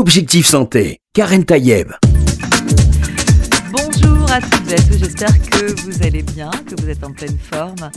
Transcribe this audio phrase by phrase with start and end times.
[0.00, 1.92] Objectif Santé, Karen Tayeb.
[3.70, 7.12] Bonjour à toutes et à tous, j'espère que vous allez bien, que vous êtes en
[7.12, 7.90] pleine forme.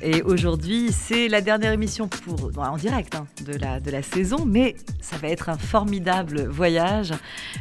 [0.00, 4.46] Et aujourd'hui, c'est la dernière émission pour, en direct hein, de, la, de la saison,
[4.46, 7.12] mais ça va être un formidable voyage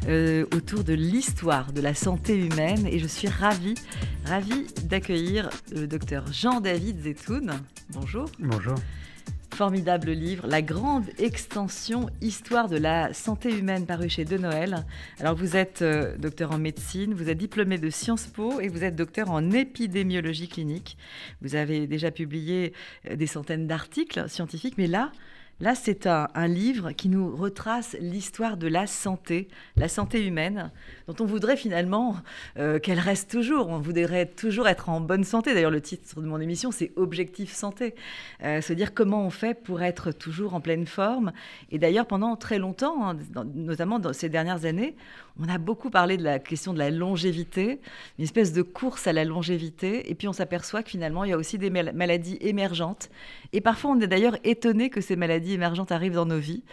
[0.08, 2.88] euh, autour de l'histoire de la santé humaine.
[2.88, 3.76] Et je suis ravie,
[4.24, 7.52] ravie d'accueillir le docteur Jean-David Zetoun.
[7.90, 8.32] Bonjour.
[8.40, 8.76] Bonjour
[9.54, 14.86] formidable livre, La grande extension Histoire de la santé humaine, paru chez De Noël.
[15.20, 18.84] Alors vous êtes euh, docteur en médecine, vous êtes diplômé de Sciences Po et vous
[18.84, 20.98] êtes docteur en épidémiologie clinique.
[21.42, 22.74] Vous avez déjà publié
[23.10, 25.12] euh, des centaines d'articles scientifiques, mais là,
[25.62, 30.72] Là, c'est un, livre qui nous retrace l'histoire de la santé, la santé humaine,
[31.08, 32.16] dont on voudrait finalement
[32.58, 33.68] euh, qu'elle reste toujours.
[33.68, 35.54] On voudrait toujours être en bonne santé.
[35.54, 37.94] D'ailleurs, le titre de mon émission, c'est Objectif santé.
[38.44, 41.34] Euh, se dire comment on fait pour être toujours en pleine forme.
[41.72, 43.18] Et d'ailleurs, pendant très longtemps, hein,
[43.54, 44.96] notamment dans ces dernières années,
[45.42, 47.80] on a beaucoup parlé de la question de la longévité,
[48.18, 50.12] une espèce de course à la longévité.
[50.12, 53.10] Et puis, on s'aperçoit que finalement, il y a aussi des maladies émergentes.
[53.54, 56.64] Et parfois, on est d'ailleurs étonné que ces maladies émergentes arrivent dans nos vies.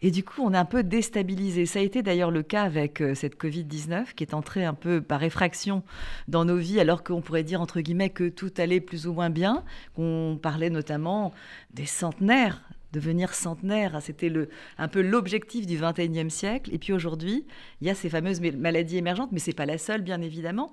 [0.00, 1.66] Et du coup, on est un peu déstabilisé.
[1.66, 5.02] Ça a été d'ailleurs le cas avec euh, cette Covid-19 qui est entrée un peu
[5.02, 5.82] par effraction
[6.28, 9.30] dans nos vies, alors qu'on pourrait dire, entre guillemets, que tout allait plus ou moins
[9.30, 9.62] bien,
[9.94, 11.32] qu'on parlait notamment
[11.74, 14.00] des centenaires devenir centenaire.
[14.00, 14.48] C'était le,
[14.78, 16.72] un peu l'objectif du 21e siècle.
[16.72, 17.46] Et puis aujourd'hui,
[17.80, 20.72] il y a ces fameuses maladies émergentes, mais ce n'est pas la seule, bien évidemment.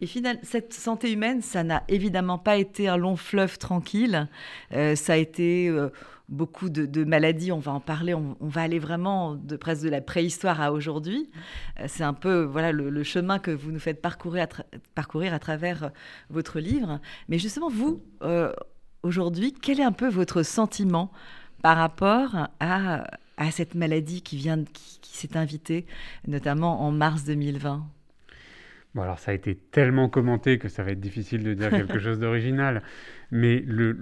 [0.00, 4.28] Et finalement, cette santé humaine, ça n'a évidemment pas été un long fleuve tranquille.
[4.72, 5.88] Euh, ça a été euh,
[6.28, 10.00] beaucoup de, maladies, on va en parler, on, va aller vraiment de presque de la
[10.00, 11.30] préhistoire à aujourd'hui.
[11.80, 14.62] Euh, c'est un peu voilà le, chemin que vous nous faites parcourir à,
[14.94, 15.90] parcourir à travers
[16.30, 17.00] votre livre.
[17.28, 18.00] Mais justement, vous,
[19.02, 21.10] aujourd'hui, quel est un peu votre sentiment
[21.62, 23.04] par rapport à,
[23.36, 25.86] à cette maladie qui, vient, qui, qui s'est invitée,
[26.26, 27.86] notamment en mars 2020
[28.94, 31.98] Bon, alors ça a été tellement commenté que ça va être difficile de dire quelque
[32.00, 32.82] chose d'original.
[33.30, 33.96] Mais le,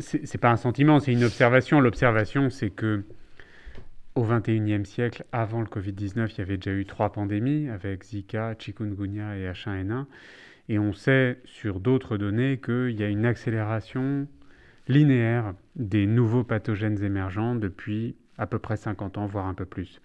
[0.00, 1.80] c'est pas un sentiment, c'est une observation.
[1.80, 3.04] L'observation, c'est que
[4.16, 8.54] au XXIe siècle, avant le Covid-19, il y avait déjà eu trois pandémies avec Zika,
[8.58, 10.06] chikungunya et H1N1.
[10.68, 14.26] Et on sait sur d'autres données qu'il y a une accélération
[14.88, 20.00] linéaire des nouveaux pathogènes émergents depuis à peu près 50 ans, voire un peu plus.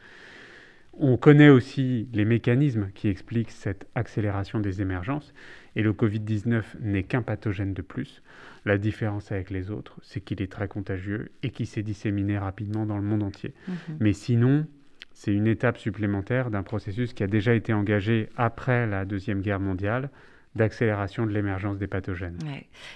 [0.93, 5.33] On connaît aussi les mécanismes qui expliquent cette accélération des émergences,
[5.75, 8.21] et le Covid-19 n'est qu'un pathogène de plus.
[8.65, 12.85] La différence avec les autres, c'est qu'il est très contagieux et qu'il s'est disséminé rapidement
[12.85, 13.53] dans le monde entier.
[13.67, 13.75] Mhm.
[14.01, 14.67] Mais sinon,
[15.13, 19.59] c'est une étape supplémentaire d'un processus qui a déjà été engagé après la Deuxième Guerre
[19.59, 20.09] mondiale
[20.55, 22.37] d'accélération de l'émergence des pathogènes.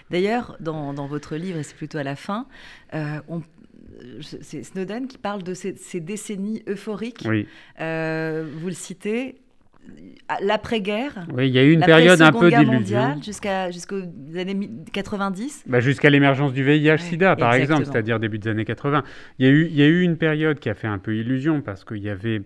[0.09, 2.47] D'ailleurs, dans, votre livre, et c'est plutôt à la fin,
[2.94, 3.19] euh,
[4.22, 7.24] c'est Snowden qui parle de ces, décennies euphoriques.
[7.25, 7.47] Oui.
[7.80, 9.36] Euh, vous le citez,
[10.41, 11.25] l'après-guerre.
[11.34, 13.22] Oui, il y a eu une période un peu d'illusion.
[13.22, 14.02] Jusqu'à, jusqu'aux
[14.35, 15.64] années 90.
[15.68, 19.03] Bah jusqu'à l'émergence du VIH-Sida, par exemple, c'est-à-dire début des années 80.
[19.40, 21.16] Il y, a eu, il y a eu une période qui a fait un peu
[21.16, 22.41] illusion parce qu'il y avait...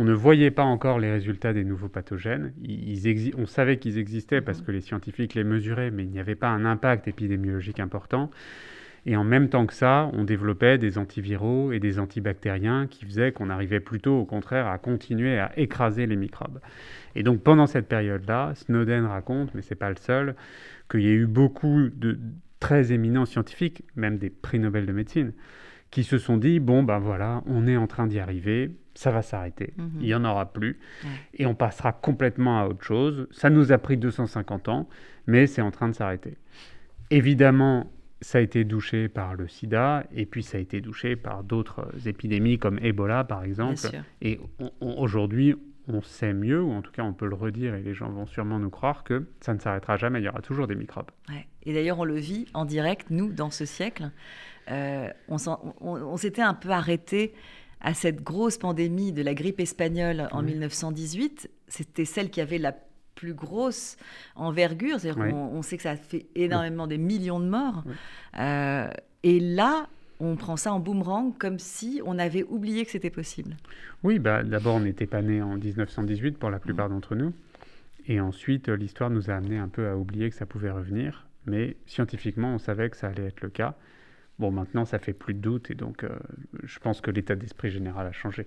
[0.00, 2.54] On ne voyait pas encore les résultats des nouveaux pathogènes.
[2.64, 4.64] Ils, on savait qu'ils existaient parce mhm.
[4.64, 8.30] que les scientifiques les mesuraient, mais il n'y avait pas un impact épidémiologique important.
[9.04, 13.32] Et en même temps que ça, on développait des antiviraux et des antibactériens qui faisaient
[13.32, 16.60] qu'on arrivait plutôt au contraire à continuer à écraser les microbes.
[17.14, 20.34] Et donc pendant cette période-là, Snowden raconte, mais ce n'est pas le seul,
[20.90, 22.18] qu'il y a eu beaucoup de
[22.58, 25.32] très éminents scientifiques, même des prix Nobel de médecine,
[25.90, 29.22] qui se sont dit, bon ben voilà, on est en train d'y arriver, ça va
[29.22, 29.90] s'arrêter, mhm.
[30.00, 30.78] il n'y en aura plus,
[31.34, 33.28] et on passera complètement à autre chose.
[33.30, 34.88] Ça nous a pris 250 ans,
[35.26, 36.36] mais c'est en train de s'arrêter.
[37.10, 37.90] Évidemment,
[38.20, 41.88] ça a été douché par le sida et puis ça a été douché par d'autres
[42.06, 43.80] épidémies comme Ebola par exemple.
[44.20, 44.38] Et
[44.80, 45.54] aujourd'hui,
[45.88, 48.26] on sait mieux, ou en tout cas on peut le redire et les gens vont
[48.26, 51.10] sûrement nous croire que ça ne s'arrêtera jamais, il y aura toujours des microbes.
[51.64, 54.10] Et d'ailleurs on le vit en direct, nous, dans ce siècle.
[54.70, 57.34] Euh, on, s'était un peu arrêté
[57.80, 61.50] à cette grosse pandémie de la grippe espagnole en 1918.
[61.68, 62.74] C'était celle qui avait la
[63.14, 63.96] plus grosse
[64.34, 65.00] envergure.
[65.00, 67.84] C'est-à-dire on, sait que ça a fait énormément des millions de morts.
[68.38, 68.88] Euh,
[69.22, 69.88] et là,
[70.20, 73.56] on prend ça en boomerang comme si on avait oublié que c'était possible.
[74.02, 76.92] Oui, bah, d'abord, on n'était pas né en 1918 pour la plupart mm.
[76.92, 77.32] d'entre nous.
[78.06, 81.26] Et ensuite, l'histoire nous a amené un peu à oublier que ça pouvait revenir.
[81.46, 83.76] Mais scientifiquement, on savait que ça allait être le cas.
[84.40, 86.08] Bon, maintenant, ça fait plus de doute et donc euh,
[86.64, 88.46] je pense que l'état d'esprit général a changé.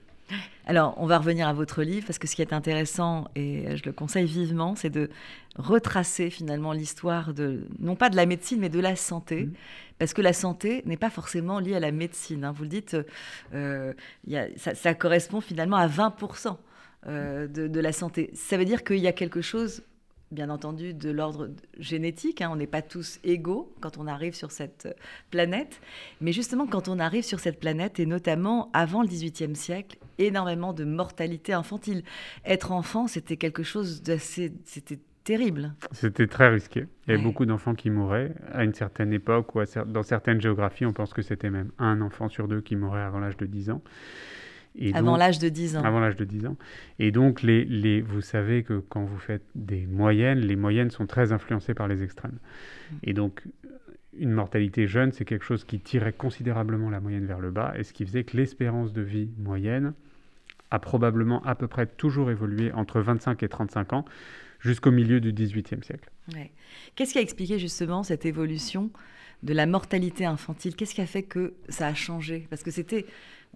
[0.66, 3.84] Alors, on va revenir à votre livre parce que ce qui est intéressant, et je
[3.86, 5.12] le conseille vivement, c'est de
[5.56, 9.44] retracer finalement l'histoire de, non pas de la médecine, mais de la santé.
[9.44, 9.54] Mmh.
[10.00, 12.44] Parce que la santé n'est pas forcément liée à la médecine.
[12.44, 12.54] Hein.
[12.54, 12.98] Vous le dites,
[14.58, 16.58] ça, correspond finalement à 20%
[17.06, 18.32] de, de, la santé.
[18.34, 19.84] Ça veut dire qu'il y a quelque chose
[20.34, 21.50] bien entendu de l'ordre
[21.80, 22.42] génétique.
[22.42, 22.50] Hein.
[22.52, 24.96] on n'est pas tous égaux quand on arrive sur cette
[25.32, 25.82] planète.
[26.22, 30.74] Mais justement, quand on arrive sur cette planète, et notamment avant le XVIIIe siècle, énormément
[30.74, 32.04] de mortalité infantile.
[32.46, 34.54] Être enfant, c'était quelque chose d'assez...
[34.66, 35.74] C'était terrible.
[35.92, 36.86] C'était très risqué.
[37.08, 40.86] Il y avait beaucoup d'enfants qui mouraient à une certaine époque ou dans certaines géographies,
[40.86, 43.70] on pense que c'était même un enfant sur deux qui mourait avant l'âge de 10
[43.72, 43.82] ans
[44.94, 45.84] avant l'âge de 10 ans.
[45.84, 46.58] Avant l'âge de 10 ans.
[47.00, 51.06] Et donc, les, les, vous savez que quand vous faites des moyennes, les moyennes sont
[51.06, 52.40] très influencées par les extrêmes.
[52.92, 52.96] Mm.
[53.04, 53.44] Et donc,
[54.18, 57.84] une mortalité jeune, c'est quelque chose qui tirait considérablement la moyenne vers le bas, et
[57.84, 59.94] ce qui faisait que l'espérance de vie moyenne
[60.72, 64.06] a probablement à peu près toujours évolué entre 25 et 35 ans
[64.60, 66.10] jusqu'au milieu du XVIIIe siècle.
[66.96, 68.90] Qu'est-ce qui a expliqué justement cette évolution
[69.44, 70.76] de la mortalité infantile?
[70.76, 72.48] Qu'est-ce qui a fait que ça a changé?
[72.50, 73.06] Parce que c'était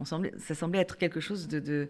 [0.05, 1.89] ça semblait être quelque chose de,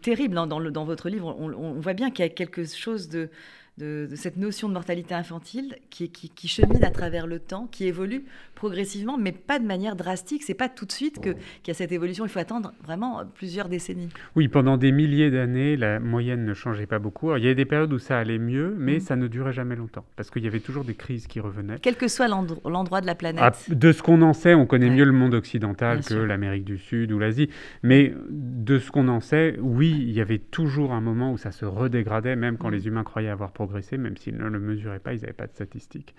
[0.00, 1.36] terrible le, dans votre livre.
[1.38, 3.30] on voit bien qu'il y a quelque chose de,
[3.78, 8.24] de, cette notion de mortalité infantile qui, qui, chemine à travers le temps, qui évolue
[8.54, 10.42] progressivement, mais pas de manière drastique.
[10.42, 11.34] C'est pas tout de suite qu'il
[11.66, 12.26] y a cette évolution.
[12.26, 14.10] Il faut attendre vraiment plusieurs décennies.
[14.36, 17.34] Oui, pendant des milliers d'années, la moyenne ne changeait pas beaucoup.
[17.36, 19.00] il y a des périodes où ça allait mieux, mais mm.
[19.00, 21.78] ça ne durait jamais longtemps parce qu'il y avait toujours des crises qui revenaient.
[21.80, 23.42] Quel que soit l'endroit de la planète.
[23.42, 26.78] Ah, de ce qu'on en sait, on connaît mieux le monde occidental que l'Amérique du
[26.78, 27.48] Sud ou l'Asie.
[27.82, 31.52] Mais de ce qu'on en sait, oui, il y avait toujours un moment où ça
[31.52, 32.74] se redégradait, même quand mm.
[32.74, 35.52] les humains croyaient avoir progressé, même s'ils ne le mesuraient pas, ils n'avaient pas de
[35.52, 36.14] statistiques.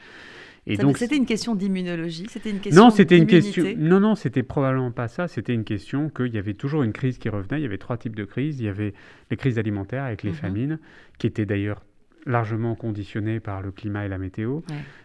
[0.66, 4.16] Et donc c'était une question d'immunologie, c'était une question Non, c'était une question Non non,
[4.16, 7.60] c'était probablement pas ça, c'était une question qu'il y avait toujours une crise qui revenait,
[7.60, 8.94] il y avait trois types de crises, il y avait
[9.30, 10.38] les crises alimentaires avec les mhm.
[10.38, 10.80] famines
[11.18, 11.84] qui étaient d'ailleurs
[12.26, 14.62] largement conditionnées par le climat et la météo.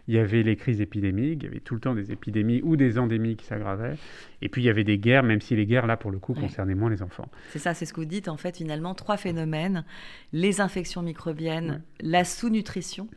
[0.06, 2.76] Il y avait les crises épidémiques, il y avait tout le temps des épidémies ou
[2.76, 3.96] des endémies qui s'aggravaient.
[4.42, 6.34] Et puis il y avait des guerres, même si les guerres, là, pour le coup,
[6.34, 7.28] concernaient moins les enfants.
[7.50, 9.84] C'est ça, c'est ce que vous dites, en fait, finalement, trois phénomènes,
[10.32, 13.08] les infections microbiennes, la sous-nutrition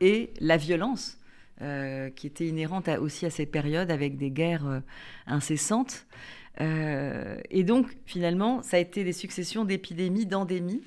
[0.00, 1.16] et la violence.
[1.62, 4.80] Euh, qui était inhérente aussi à ces périodes avec des guerres euh,
[5.26, 6.06] incessantes.
[6.60, 10.82] Euh, et donc, finalement, ça a été des successions d'épidémies, d'endémies.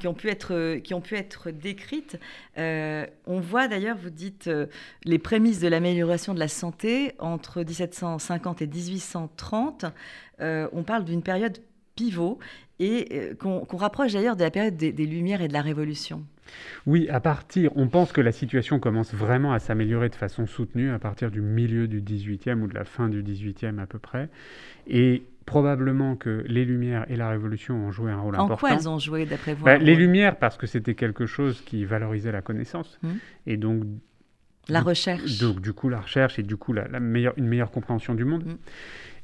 [0.00, 2.18] qui, ont pu être, qui ont pu être décrites.
[2.56, 4.50] on voit d'ailleurs, vous dites,
[5.04, 9.84] les prémices de l'amélioration de la santé entre 1750 et 1830.
[10.40, 11.58] on parle d'une période
[11.94, 12.38] pivot
[12.78, 16.24] et qu'on rapproche d'ailleurs de la période des, des Lumières et de la Révolution.
[16.86, 20.90] Oui, à partir, on pense que la situation commence vraiment à s'améliorer de façon soutenue
[20.90, 24.28] à partir du milieu du 18e ou de la fin du 18e à peu près.
[24.86, 28.54] Et probablement que les Lumières et la Révolution ont joué un rôle important.
[28.54, 31.62] En quoi elles ont joué d'après vous bah, Les Lumières parce que c'était quelque chose
[31.62, 32.98] qui valorisait la connaissance.
[33.04, 33.16] Hum.
[33.46, 33.84] Et donc...
[34.68, 35.38] La recherche.
[35.40, 38.44] Donc du coup la recherche et du coup la, meilleure, une meilleure compréhension du monde.
[38.46, 38.58] Hum.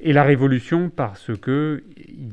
[0.00, 1.82] Et la Révolution, parce qu'il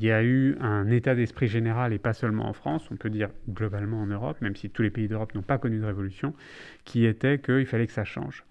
[0.00, 3.28] y a eu un état d'esprit général, et pas seulement en France, on peut dire
[3.48, 6.32] globalement en Europe, même si tous les pays d'Europe n'ont pas connu de révolution,
[6.84, 8.44] qui était qu'il fallait que ça change.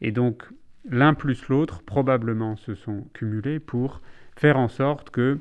[0.00, 0.42] Et donc,
[0.88, 4.02] l'un plus l'autre, probablement, se sont cumulés pour
[4.34, 5.38] faire en sorte qu'il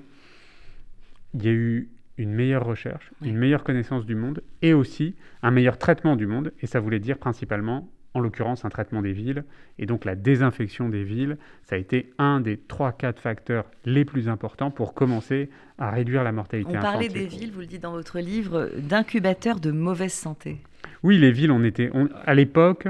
[1.33, 1.89] y ait eu
[2.19, 6.53] une meilleure recherche, une meilleure connaissance du monde, et aussi un meilleur traitement du monde,
[6.61, 9.43] et ça voulait dire principalement en l'occurrence un traitement des villes.
[9.77, 14.05] Et donc la désinfection des villes, ça a été un des trois, quatre facteurs les
[14.05, 17.83] plus importants pour commencer à réduire la mortalité on parlait des villes, vous le dites
[17.83, 20.61] dans votre livre, d'incubateurs de mauvaise santé.
[21.03, 21.91] Oui, les villes, on était...
[22.25, 22.87] à l'époque,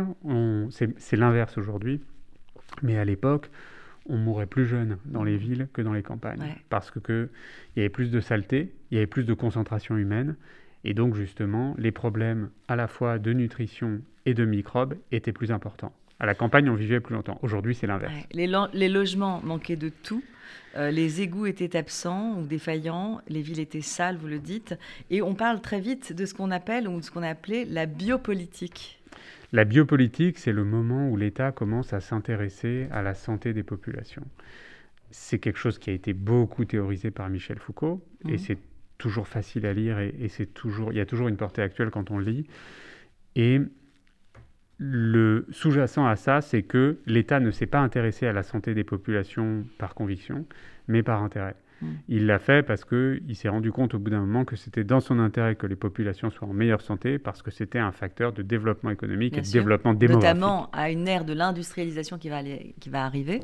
[0.69, 1.99] c'est l'inverse aujourd'hui,
[2.83, 3.49] mais à l'époque,
[4.07, 6.55] on mourait plus jeune dans les villes que dans les campagnes.
[6.69, 7.29] Parce qu'il
[7.75, 10.35] y avait plus de saleté, il y avait plus de concentration humaine.
[10.83, 15.51] Et donc justement, les problèmes à la fois de nutrition et de microbes étaient plus
[15.51, 15.93] importants.
[16.19, 17.37] À la campagne, on vivait plus longtemps.
[17.41, 18.13] Aujourd'hui, c'est l'inverse.
[18.31, 20.23] Les, logements manquaient de tout.
[20.77, 23.19] Euh, les égouts étaient absents ou défaillants.
[23.27, 24.75] Les villes étaient sales, vous le dites.
[25.09, 27.65] Et on parle très vite de ce qu'on appelle ou de ce qu'on a appelé
[27.65, 29.01] la biopolitique.
[29.51, 34.25] La biopolitique, c'est le moment où l'État commence à s'intéresser à la santé des populations.
[35.11, 38.37] C'est quelque chose qui a été beaucoup théorisé par Michel Foucault, et mmh.
[38.37, 38.57] c'est
[38.97, 41.89] toujours facile à lire, et, et c'est toujours, il y a toujours une portée actuelle
[41.89, 42.47] quand on le lit.
[43.35, 43.61] Et
[44.77, 48.83] le sous-jacent à ça, c'est que l'État ne s'est pas intéressé à la santé des
[48.83, 50.45] populations par conviction,
[50.87, 51.55] mais par intérêt.
[51.81, 51.93] Hmm.
[52.07, 54.99] Il l'a fait parce qu'il s'est rendu compte au bout d'un moment que c'était dans
[54.99, 58.41] son intérêt que les populations soient en meilleure santé, parce que c'était un facteur de
[58.41, 60.35] développement économique et de développement démographique.
[60.35, 63.41] Notamment à une ère de l'industrialisation qui va, qui va arriver.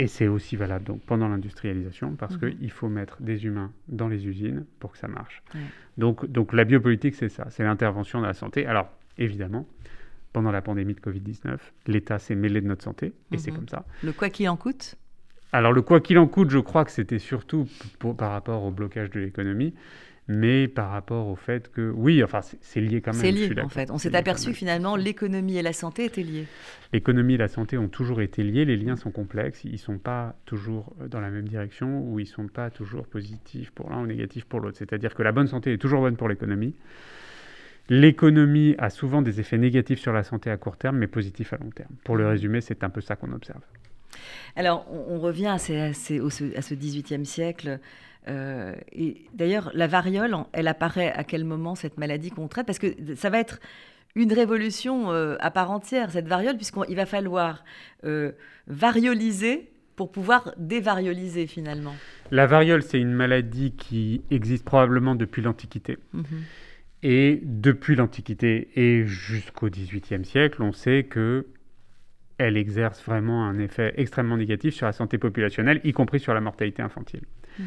[0.00, 2.54] Et c'est aussi valable donc pendant l'industrialisation, parce hmm.
[2.54, 5.42] qu'il faut mettre des humains dans les usines pour que ça marche.
[5.96, 8.64] Donc, donc la biopolitique, c'est ça, c'est l'intervention dans la santé.
[8.64, 9.66] Alors, évidemment,
[10.32, 11.58] pendant la pandémie de Covid-19.
[11.86, 13.56] L'État s'est mêlé de notre santé, et c'est Mhm.
[13.56, 13.84] comme ça.
[14.02, 14.96] Le quoi qu'il en coûte?
[15.52, 17.66] Alors le quoi qu'il en coûte, je crois que c'était surtout
[17.98, 19.72] pour- par rapport au blocage de l'économie,
[20.30, 23.20] mais par rapport au fait que, oui, enfin c'est lié quand même.
[23.22, 23.90] C'est lié en fait.
[23.90, 26.44] On s'est aperçu que finalement l'économie et la santé étaient liées.
[26.92, 29.96] L'économie et la santé ont toujours été liés, les liens sont complexes, ils ne sont
[29.96, 34.02] pas toujours dans la même direction ou ils ne sont pas toujours positifs pour l'un
[34.02, 34.76] ou négatifs pour l'autre.
[34.76, 36.74] C'est-à-dire que la bonne santé est toujours bonne pour l'économie.
[37.88, 41.56] L'économie a souvent des effets négatifs sur la santé à court terme, mais positifs à
[41.56, 41.90] long terme.
[42.04, 43.60] Pour le résumer, c'est un peu ça qu'on observe.
[44.56, 47.78] Alors, on, on revient à, ces- à ces- au- à ce XVIIIe siècle.
[48.28, 52.66] euh, et d'ailleurs, la variole, elle apparaît à quel moment cette maladie qu'on traite?
[52.66, 53.58] Parce que ça va être
[54.14, 57.64] une révolution euh, à part entière, cette variole, puisqu'il va falloir
[58.04, 58.32] euh,
[58.66, 61.94] varioliser pour pouvoir dévarioliser finalement.
[62.30, 65.96] La variole, c'est une maladie qui existe probablement depuis l'Antiquité.
[66.12, 66.24] Mhm.
[67.02, 71.46] Et depuis l'Antiquité et jusqu'au XVIIIe siècle, on sait que
[72.38, 76.40] elle exerce vraiment un effet extrêmement négatif sur la santé populationnelle, y compris sur la
[76.40, 77.22] mortalité infantile.
[77.58, 77.66] Mhm.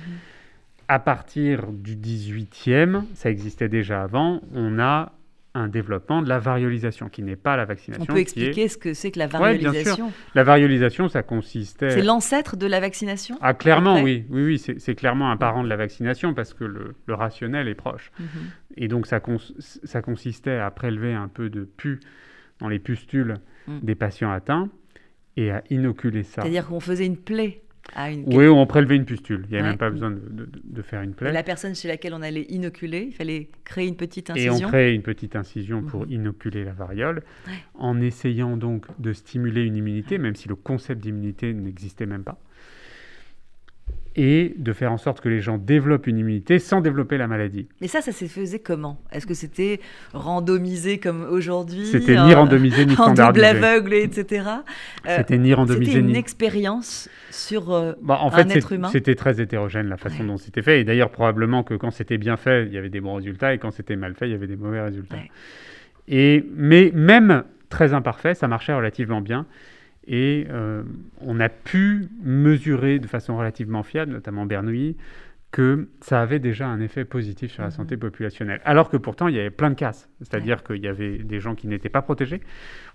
[0.88, 5.14] À partir du XVIIIe, ça existait déjà avant, on a
[5.54, 8.04] un développement de la variolisation, qui n'est pas la vaccination.
[8.04, 11.90] On peut est- expliquer ce que c'est que la Ouais, variolisation La variolisation, ça consistait...
[11.90, 14.26] C'est l'ancêtre de la vaccination Ah, clairement, oui.
[14.30, 17.76] Oui, oui c'est clairement un parent de la vaccination parce que le, le rationnel est
[17.76, 18.12] proche.
[18.20, 18.26] Mhm.
[18.78, 22.00] Et donc, ça, cons- ça consistait à prélever un peu de pus
[22.60, 23.36] dans les pustules
[23.68, 23.80] Mm.
[23.84, 24.70] des patients atteints
[25.38, 26.42] et à inoculer ça.
[26.42, 27.62] C'est-à-dire qu'on faisait une plaie
[27.98, 29.46] une Oui, on prélevait une pustule.
[29.48, 29.70] Il n'y avait Ouais.
[29.70, 31.32] même pas besoin de, de- de faire une Et plaie.
[31.32, 34.68] la personne chez laquelle on allait inoculer, il fallait créer une petite Et incision.
[34.68, 36.12] on créait une petite incision pour Mhm.
[36.12, 37.54] inoculer la variole, Ouais.
[37.76, 42.40] en essayant donc de stimuler une immunité, même si le concept d'immunité n'existait même pas,
[44.16, 47.68] et de faire en sorte que les gens développent une immunité sans développer la maladie.
[47.80, 49.02] Mais ça, ça se faisait comment?
[49.12, 49.80] Est-ce que c'était
[50.14, 53.46] randomisé comme aujourd'hui C'était ni randomisé ni en double standardisé.
[53.46, 54.46] aveugle, etc.
[55.08, 58.70] Euh, C'était ni randomisé C'était une ni expérience sur euh, Bah, en un fait, être
[58.70, 58.90] c'est- humain?
[58.90, 60.28] c'était très hétérogène la façon Ouais.
[60.28, 60.82] dont c'était fait.
[60.82, 63.60] Et d'ailleurs, probablement que quand c'était bien fait, il y avait des bons résultats, et
[63.60, 65.16] quand c'était mal fait, il y avait des mauvais résultats.
[65.16, 65.32] Ouais.
[66.10, 69.46] Et, mais même très imparfait, ça marchait relativement bien.
[70.08, 70.84] Et euh,
[71.22, 74.98] on a pu mesurer de façon relativement fiable, notamment Bernoulli,
[75.52, 77.74] que ça avait déjà un effet positif sur la Mhm.
[77.76, 78.62] santé populationnelle.
[78.64, 80.10] Alors que pourtant, il y avait plein de casses.
[80.20, 82.40] C'est-à-dire qu'il y avait des gens qui n'étaient pas protégés,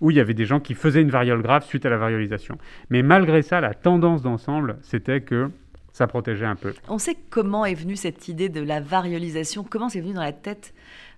[0.01, 2.57] ou il y avait des gens qui faisaient une variole grave suite à la variolisation.
[2.89, 5.51] Mais malgré ça, la tendance d'ensemble, c'était que
[5.93, 6.73] ça protégeait un peu.
[6.89, 10.33] On sait comment est venue cette idée de la variolisation Comment c'est venu dans la
[10.33, 10.75] tête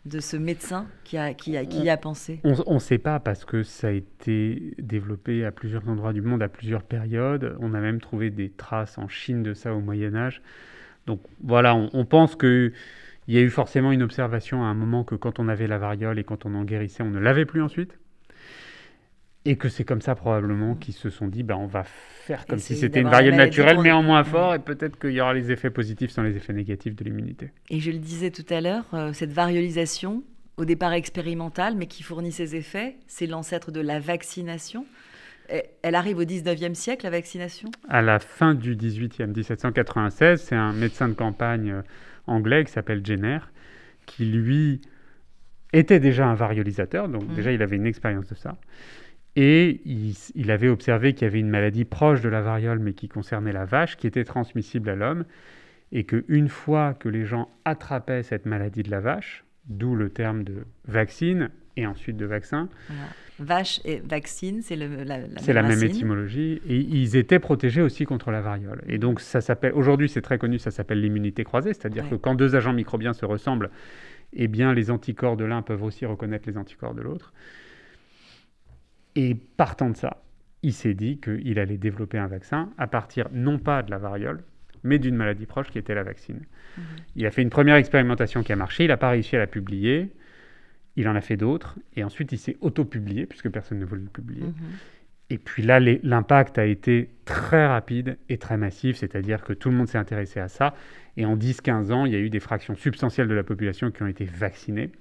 [0.09, 2.41] de ce médecin qui a, qui a, qui y a pensé?
[2.45, 6.43] On ne sait pas parce que ça a été développé à plusieurs endroits du monde,
[6.43, 7.57] à plusieurs périodes.
[7.61, 10.43] On a même trouvé des traces en Chine de ça au Moyen Âge.
[11.07, 12.73] Donc voilà, on, on pense qu'il
[13.29, 16.19] y a eu forcément une observation à un moment que quand on avait la variole
[16.19, 17.99] et quand on en guérissait, on ne l'avait plus ensuite.
[19.50, 22.59] Et que c'est comme ça probablement qu'ils se sont dit, bah, on va faire comme
[22.59, 25.50] si c'était une maladie naturelle, mais en moins fort, et peut-être qu'il y aura les
[25.50, 27.50] effets positifs sans les effets négatifs de l'immunité.
[27.71, 30.23] Et je le disais tout à l'heure, euh, cette variolisation,
[30.59, 34.85] au départ expérimentale, mais qui fournit ses effets, c'est l'ancêtre de la vaccination.
[35.83, 37.71] Elle arrive au 19e siècle, la vaccination?
[37.88, 41.83] À la fin du 18e, 1796, c'est un médecin de campagne euh,
[42.26, 43.38] anglais qui s'appelle Jenner,
[44.05, 44.83] qui lui
[45.73, 47.35] était déjà un variolisateur, donc Mhm.
[47.35, 48.59] déjà il avait une expérience de ça.
[49.40, 49.80] Et
[50.35, 53.52] il, avait observé qu'il y avait une maladie proche de la variole, mais qui concernait
[53.52, 55.25] la vache, qui était transmissible à l'homme,
[55.92, 60.42] et qu'une fois que les gens attrapaient cette maladie de la vache, d'où le terme
[60.42, 63.02] de vaccine et ensuite de vaccin, Voilà.
[63.38, 66.61] Vache et vaccine, c'est la, la c'est la même étymologie.
[66.68, 68.83] Et ils étaient protégés aussi contre la variole.
[68.88, 71.73] Et donc, ça s'appelle, aujourd'hui, c'est très connu, ça s'appelle l'immunité croisée.
[71.75, 72.11] C'est-à-dire Ouais.
[72.11, 73.71] que quand deux agents microbiens se ressemblent,
[74.33, 77.33] eh bien, les anticorps de l'un peuvent aussi reconnaître les anticorps de l'autre.
[79.18, 80.22] Et partant de ça,
[80.62, 84.44] il s'est dit qu'il allait développer un vaccin à partir non pas de la variole,
[84.84, 86.38] mais d'une maladie proche qui était la vaccine.
[86.76, 86.84] Mhm.
[87.16, 89.48] Il a fait une première expérimentation qui a marché, il n'a pas réussi à la
[89.48, 90.12] publier,
[90.94, 94.08] il en a fait d'autres, et ensuite il s'est auto-publié, puisque personne ne voulait le
[94.08, 94.46] publier.
[94.46, 94.54] Mhm.
[95.30, 99.75] Et puis là, l'impact a été très rapide et très massif, c'est-à-dire que tout le
[99.75, 100.75] monde s'est intéressé à ça.
[101.16, 104.04] Et en 10-15 ans, il y a eu des fractions substantielles de la population qui
[104.04, 104.92] ont été vaccinées,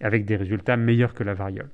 [0.00, 1.70] avec des résultats meilleurs que la variole.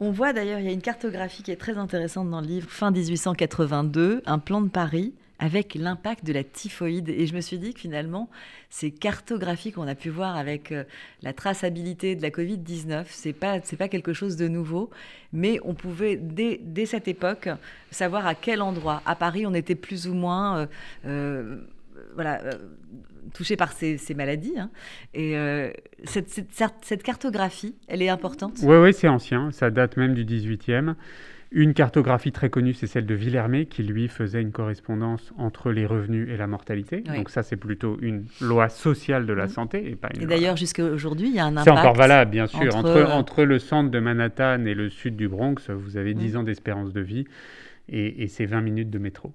[0.00, 2.68] On voit d'ailleurs, il y a une cartographie qui est très intéressante dans le livre,
[2.68, 7.08] fin 1882, un plan de Paris avec l'impact de la typhoïde.
[7.08, 8.28] Et je me suis dit que finalement,
[8.70, 10.84] ces cartographies qu'on a pu voir avec euh,
[11.22, 14.90] la traçabilité de la Covid-19, c'est pas, pas quelque chose de nouveau,
[15.32, 17.48] mais on pouvait, dès, dès cette époque,
[17.90, 19.00] savoir à quel endroit.
[19.06, 20.58] À Paris, on était plus ou moins...
[20.58, 20.66] euh,
[21.06, 21.56] euh,
[22.14, 22.40] voilà,
[23.34, 24.54] touchés par ces, maladies.
[24.58, 24.70] Hein.
[25.12, 25.36] Et
[26.04, 26.30] cette,
[26.80, 28.54] cette, cartographie, elle est importante?
[28.62, 29.50] Oui, oui, c'est ancien.
[29.50, 30.94] Ça date même du 18e.
[31.56, 35.86] Une cartographie très connue, c'est celle de Villermé, qui lui faisait une correspondance entre les
[35.86, 37.02] revenus et la mortalité.
[37.02, 39.50] Donc ça, c'est plutôt une loi sociale de la mmh.
[39.50, 40.22] santé et pas une.
[40.22, 41.64] Et d'ailleurs, jusqu'à aujourd'hui, il y a un impact.
[41.66, 42.74] C'est encore valable, bien sûr.
[42.74, 43.08] Entre...
[43.08, 46.36] Entre, le centre de Manhattan et le sud du Bronx, vous avez 10 mmh.
[46.38, 47.24] ans d'espérance de vie
[47.88, 49.32] et, et c'est 20 minutes de métro.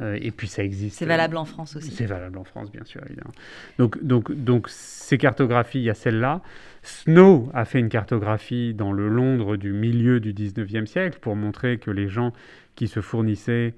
[0.00, 0.98] Euh, et puis ça existe.
[0.98, 1.90] C'est valable en France aussi.
[1.90, 3.32] C'est valable en France, bien sûr, évidemment.
[3.78, 6.42] Donc, donc, donc ces cartographies, il y a celle-là.
[6.82, 11.78] Snow a fait une cartographie dans le Londres du milieu du 19e siècle pour montrer
[11.78, 12.32] que les gens
[12.74, 13.74] qui se fournissaient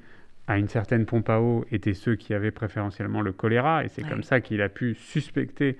[0.48, 3.84] à une certaine pompe à eau étaient ceux qui avaient préférentiellement le choléra.
[3.84, 5.76] Et c'est comme ça qu'il a pu suspecter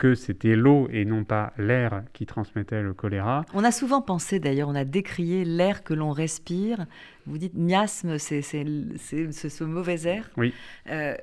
[0.00, 3.44] que c'était l'eau et non pas l'air qui transmettait le choléra.
[3.52, 6.86] On a souvent pensé, d'ailleurs, on a décrié l'air que l'on respire.
[7.26, 10.30] Vous dites miasme, c'est ce mauvais air.
[10.38, 10.54] Oui.
[10.88, 11.14] Euh,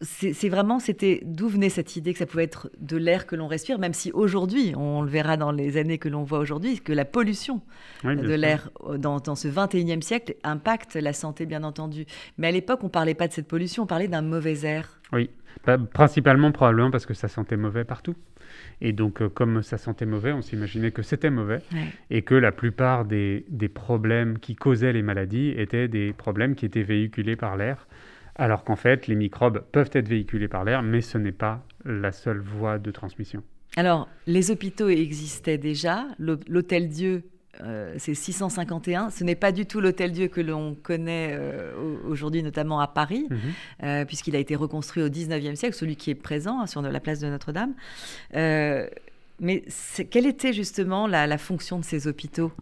[0.00, 3.48] c'est vraiment, c'était d'où venait cette idée que ça pouvait être de l'air que l'on
[3.48, 6.92] respire, même si aujourd'hui, on le verra dans les années que l'on voit aujourd'hui, que
[6.92, 7.62] la pollution
[8.04, 12.06] de l'air dans, dans, ce 21e siècle impacte la santé, bien entendu.
[12.36, 15.00] Mais à l'époque, on ne parlait pas de cette pollution, on parlait d'un mauvais air.
[15.12, 15.30] Oui,
[15.66, 18.14] bah, principalement probablement parce que ça sentait mauvais partout.
[18.80, 21.58] Et donc, euh, comme ça sentait mauvais, on s'imaginait que c'était mauvais
[22.10, 26.66] et que la plupart des, des problèmes qui causaient les maladies étaient des problèmes qui
[26.66, 27.86] étaient véhiculés par l'air
[28.38, 32.12] alors qu'en fait, les microbes peuvent être véhiculés par l'air, mais ce n'est pas la
[32.12, 33.42] seule voie de transmission.
[33.76, 36.06] Alors, les hôpitaux existaient déjà.
[36.18, 37.24] L'Hôtel Dieu,
[37.60, 39.10] euh, c'est 651.
[39.10, 41.72] Ce n'est pas du tout l'Hôtel Dieu que l'on connaît euh,
[42.06, 43.38] aujourd'hui, notamment à Paris, mhm.
[43.82, 47.00] euh, puisqu'il a été reconstruit au 19e siècle, celui qui est présent hein, sur la
[47.00, 47.74] place de Notre-Dame.
[48.32, 49.64] mais
[50.10, 52.52] quelle était justement la, fonction de ces hôpitaux?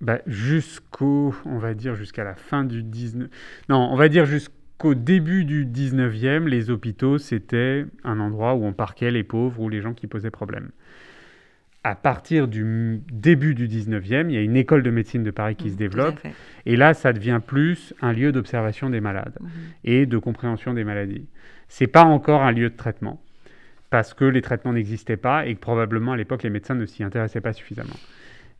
[0.00, 3.28] Bah, Jusqu'au, on va dire, jusqu'à la fin du 19...
[3.68, 8.64] Non, on va dire jusqu'au au début du 19e, les hôpitaux, c'était un endroit où
[8.64, 10.70] on parquait les pauvres ou les gens qui posaient problème.
[11.84, 15.56] À partir du début du 19e, il y a une école de médecine de Paris
[15.56, 16.20] qui mmh, se développe.
[16.64, 19.48] Et là, ça devient plus un lieu d'observation des malades mmh.
[19.84, 21.26] et de compréhension des maladies.
[21.68, 23.20] C'est pas encore un lieu de traitement
[23.92, 27.02] parce que les traitements n'existaient pas et que probablement à l'époque les médecins ne s'y
[27.02, 27.96] intéressaient pas suffisamment.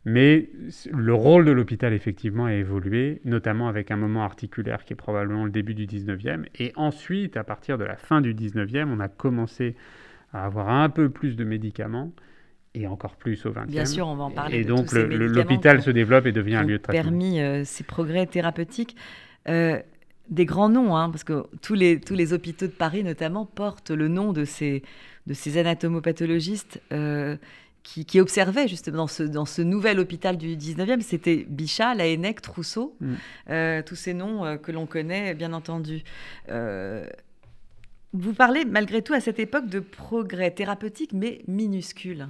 [0.05, 0.49] Mais
[0.91, 5.45] le rôle de l'hôpital, effectivement, a évolué, notamment avec un moment articulaire qui est probablement
[5.45, 6.45] le début du 19e.
[6.59, 9.75] Et ensuite, à partir de la fin du 19e, on a commencé
[10.33, 12.11] à avoir un peu plus de médicaments
[12.73, 13.67] et encore plus au 20e.
[13.67, 14.57] Bien sûr, on va en parler.
[14.59, 17.03] Et donc l'hôpital se développe et devient un lieu de traitement.
[17.03, 18.95] permis euh, ces progrès thérapeutiques.
[19.47, 19.79] Euh,
[20.29, 23.91] des grands noms, hein, parce que tous les, tous les hôpitaux de Paris notamment portent
[23.91, 24.81] le nom de ces,
[25.27, 27.35] de ces anatomopathologistes euh,
[27.83, 32.95] qui, observait justement dans ce, dans ce nouvel hôpital du 19e, c'était Bichat, Laennec, Trousseau,
[33.01, 33.13] mm.
[33.49, 36.03] euh, tous ces noms euh, que l'on connaît bien entendu.
[36.49, 37.05] Euh,
[38.13, 42.27] vous parlez malgré tout à cette époque de progrès thérapeutiques, mais minuscules.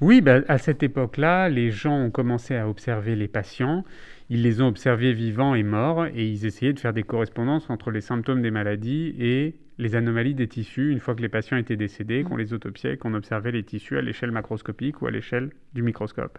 [0.00, 3.84] Oui, bah, à cette époque-là, les gens ont commencé à observer les patients.
[4.30, 7.90] Ils les ont observés vivants et morts et ils essayaient de faire des correspondances entre
[7.90, 11.76] les symptômes des maladies et les anomalies des tissus une fois que les patients étaient
[11.76, 15.82] décédés, qu'on les autopsiait qu'on observait les tissus à l'échelle macroscopique ou à l'échelle du
[15.82, 16.38] microscope.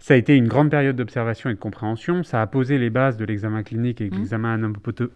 [0.00, 2.22] Ça a été une grande période d'observation et de compréhension.
[2.22, 4.18] Ça a posé les bases de l'examen clinique et de mmh.
[4.18, 4.72] l'examen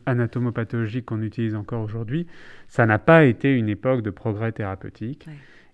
[0.07, 2.27] anatomopathologique qu'on utilise encore aujourd'hui.
[2.67, 5.29] Ça n'a pas été une époque de progrès thérapeutique.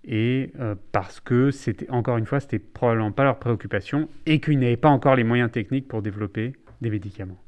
[0.04, 4.58] Et euh, parce que c'était, encore une fois, c'était probablement pas leur préoccupation et qu'ils
[4.58, 7.38] n'avaient pas encore les moyens techniques pour développer des médicaments.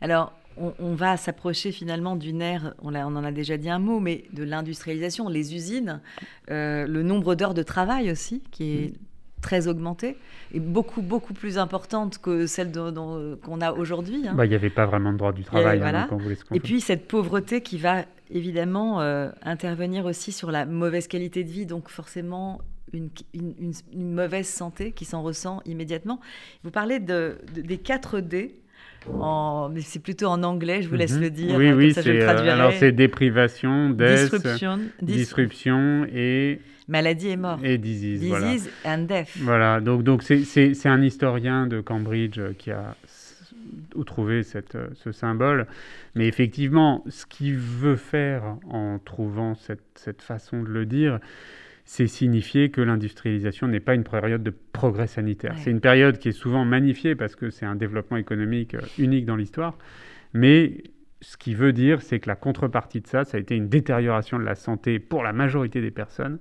[0.00, 4.24] Alors, on, va s'approcher finalement d'une ère, on, en a déjà dit un mot, mais
[4.32, 6.00] de l'industrialisation, les usines,
[6.50, 8.92] euh, le nombre d'heures de travail aussi, qui est
[9.42, 10.16] très augmenté,
[10.52, 14.26] et beaucoup, beaucoup plus importante que celle qu'on a aujourd'hui.
[14.26, 14.34] Hein.
[14.34, 15.80] Bah, il n'y avait pas vraiment de droit du travail.
[15.82, 16.08] Hein,
[16.52, 21.50] et puis cette pauvreté qui va évidemment euh, intervenir aussi sur la mauvaise qualité de
[21.50, 22.60] vie, donc forcément
[22.92, 23.10] une,
[23.94, 26.20] mauvaise santé qui s'en ressent immédiatement.
[26.64, 28.58] Vous parlez de, des 4 D
[29.72, 31.20] mais c'est plutôt en anglais, je vous laisse mhm.
[31.20, 31.56] le dire.
[31.56, 36.60] Oui, oui, c'est, euh, alors c'est déprivation, death, disruption, disruption et...
[36.88, 37.58] Maladie et mort.
[37.64, 39.36] Et disease, disease and death.
[39.40, 42.94] Voilà, donc, donc c'est, un historien de Cambridge qui a
[44.04, 45.66] trouvé cette, ce symbole.
[46.14, 51.18] Mais effectivement, ce qu'il veut faire en trouvant cette, cette façon de le dire,
[51.86, 55.54] c'est signifier que l'industrialisation n'est pas une période de progrès sanitaire.
[55.58, 59.24] C'est une période qui est souvent magnifiée parce que c'est un développement économique euh, unique
[59.24, 59.78] dans l'histoire,
[60.34, 60.82] mais
[61.22, 64.38] ce qui veut dire, c'est que la contrepartie de ça, ça a été une détérioration
[64.38, 66.38] de la santé pour la majorité des personnes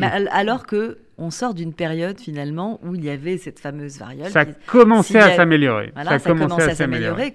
[0.00, 4.30] alors que on sort d'une période finalement où il y avait cette fameuse variole.
[4.30, 5.92] Ça commençait à s'améliorer.
[5.94, 7.34] ça, commençait à, s'améliorer.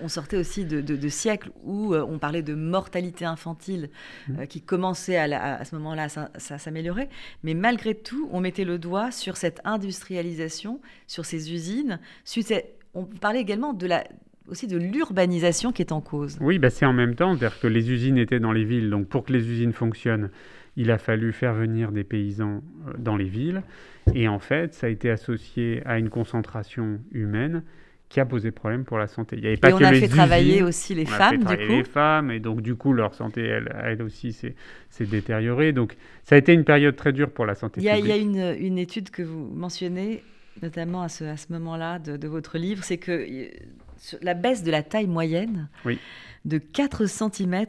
[0.00, 3.90] On, sortait aussi de, siècles où euh, on parlait de mortalité infantile
[4.28, 4.40] mmh.
[4.40, 7.08] euh, qui commençait à, ce moment-là à, s'améliorer.
[7.44, 12.00] Mais malgré tout, on mettait le doigt sur cette industrialisation, sur ces usines.
[12.94, 14.04] On parlait également de la,
[14.48, 16.36] aussi de l'urbanisation qui est en cause.
[16.40, 19.06] Oui, bah c'est en même temps, c'est-à-dire que les usines étaient dans les villes, donc
[19.06, 20.30] pour que les usines fonctionnent,
[20.80, 23.62] il a fallu faire venir des paysans euh, dans les villes.
[24.14, 27.62] Et en fait, ça a été associé à une concentration humaine
[28.08, 29.36] qui a posé problème pour la santé.
[29.36, 31.54] Il y avait pas et on a fait travailler aussi les femmes, du coup.
[31.54, 35.72] les femmes, et donc du coup, leur santé, elle, elle aussi, s'est détériorée.
[35.72, 38.06] Donc, ça a été une période très dure pour la santé il y a, Il
[38.06, 40.24] y a une, une, étude que vous mentionnez,
[40.60, 43.48] notamment à ce, à ce moment-là de, de, votre livre, c'est que euh,
[44.22, 46.00] la baisse de la taille moyenne, oui
[46.44, 47.66] de 4 cm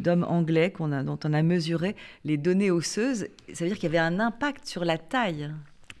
[0.00, 3.28] d'hommes anglais a, dont on a mesuré les données osseuses.
[3.52, 5.50] Ça veut dire qu'il y avait un impact sur la taille.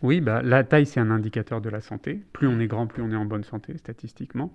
[0.02, 2.20] Oui, bah, la taille, c'est un indicateur de la santé.
[2.32, 4.52] Plus on est grand, plus on est en bonne santé, statistiquement.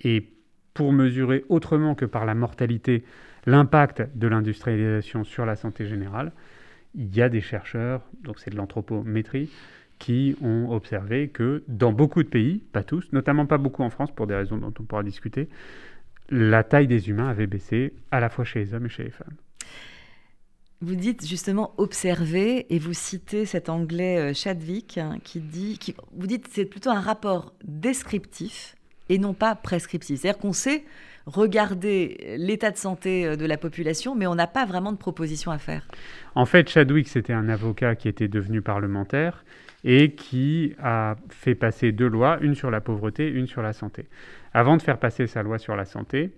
[0.00, 0.30] Et
[0.74, 3.04] pour mesurer autrement que par la mortalité
[3.46, 6.32] l'impact de l'industrialisation sur la santé générale,
[6.94, 9.50] il y a des chercheurs, donc c'est de l'anthropométrie,
[9.98, 14.10] qui ont observé que dans beaucoup de pays, pas tous, notamment pas beaucoup en France
[14.14, 15.48] pour des raisons dont on pourra discuter,
[16.30, 19.10] la taille des humains avait baissé à la fois chez les hommes et chez les
[19.10, 19.36] femmes.
[20.80, 25.94] Vous dites justement observer et vous citez cet anglais euh, Chadwick hein, qui dit, qui,
[26.12, 28.76] vous dites c'est plutôt un rapport descriptif
[29.08, 30.20] et non pas prescriptif.
[30.20, 30.84] C'est-à-dire qu'on sait
[31.26, 35.50] regarder l'état de santé euh, de la population, mais on n'a pas vraiment de proposition
[35.50, 35.88] à faire.
[36.36, 39.44] En fait, Chadwick, c'était un avocat qui était devenu parlementaire
[39.82, 44.06] et qui a fait passer deux lois, une sur la pauvreté, une sur la santé
[44.58, 46.32] avant de faire passer sa loi sur la santé,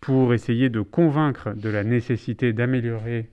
[0.00, 3.30] pour essayer de convaincre de la nécessité d'améliorer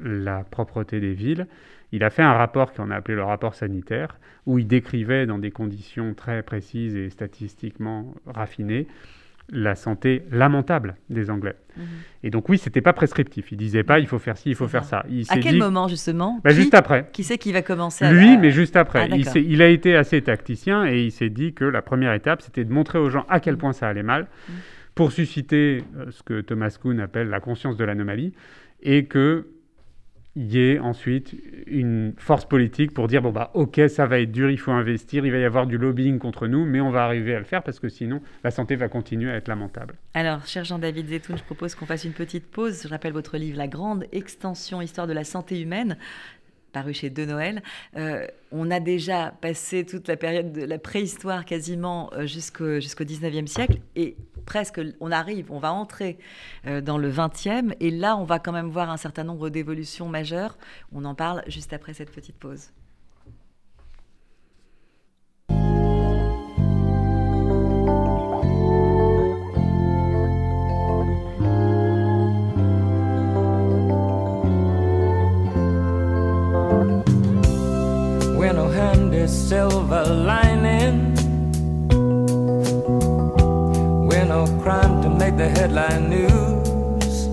[0.00, 1.46] la propreté des villes,
[1.92, 5.38] il a fait un rapport qu'on a appelé le rapport sanitaire, où il décrivait dans
[5.38, 8.86] des conditions très précises et statistiquement raffinées
[9.52, 11.56] la santé lamentable des Anglais.
[11.76, 11.84] Mhm.
[12.24, 13.52] Et donc oui, c'était pas prescriptif.
[13.52, 15.04] Il disait pas il faut faire ci, il faut faire ça.
[15.10, 17.08] Il à quel moment justement bah, Juste après.
[17.12, 19.08] Qui c'est qui va commencer Lui, mais juste après.
[19.10, 22.42] Ah, il, il, a été assez tacticien et il s'est dit que la première étape,
[22.42, 23.60] c'était de montrer aux gens à quel mhm.
[23.60, 24.54] point ça allait mal, mhm.
[24.94, 28.32] pour susciter euh, ce que Thomas Kuhn appelle la conscience de l'anomalie,
[28.82, 29.46] et que
[30.36, 31.34] il y ait ensuite
[31.66, 35.26] une force politique pour dire bon bah ok ça va être dur, il faut investir,
[35.26, 37.62] il va y avoir du lobbying contre nous, mais on va arriver à le faire
[37.62, 39.96] parce que sinon la santé va continuer à être lamentable.
[40.14, 42.82] Alors, cher Jean-David Zetoun, je propose qu'on fasse une petite pause.
[42.82, 45.96] Je rappelle votre livre La grande extension, histoire de la santé humaine
[46.70, 47.62] paru chez De Noël.
[47.96, 53.04] Euh, on a déjà passé toute la période de la préhistoire quasiment euh, jusqu'au jusqu'au
[53.04, 56.18] 19e siècle et presque on arrive, on va entrer
[56.66, 60.08] euh, dans le 20e et là on va quand même voir un certain nombre d'évolutions
[60.08, 60.58] majeures.
[60.92, 62.70] On en parle juste après cette petite pause.
[79.28, 81.14] Silver lining.
[84.08, 87.28] We're no crime to make the headline news.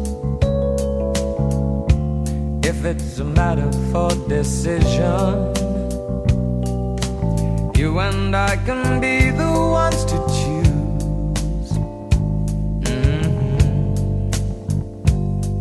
[2.66, 5.54] If it's a matter for decision,
[7.76, 11.72] you and I can be the ones to choose.
[12.84, 14.30] Mm-hmm.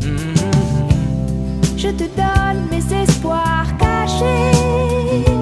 [0.01, 1.77] Mm-hmm.
[1.77, 5.36] Je te donne mes espoirs cachés.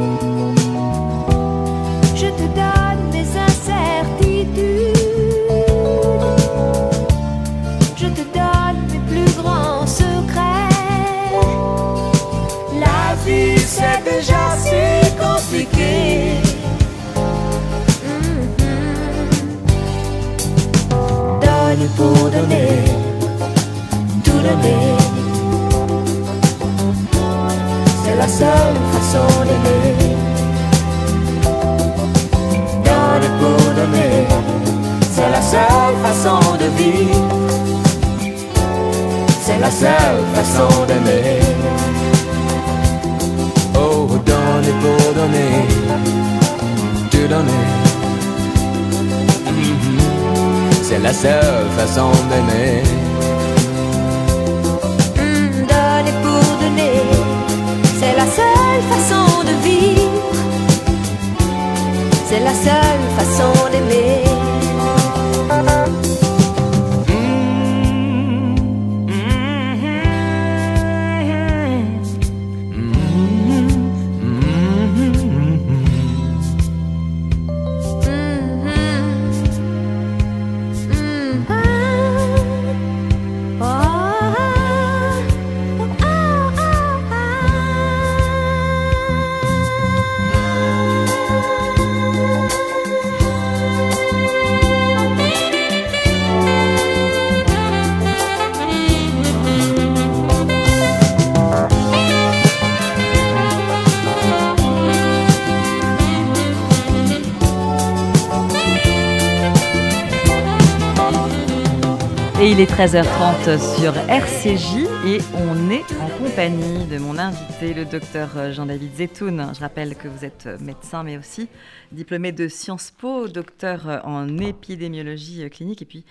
[112.55, 118.53] Il est 13h30 sur RCJ et on est en compagnie de mon invité, le docteur
[118.53, 119.51] Jean-David Zetoun.
[119.53, 121.49] Je rappelle que vous êtes médecin mais aussi
[121.91, 126.05] diplômé de Sciences Po, docteur en épidémiologie clinique et puis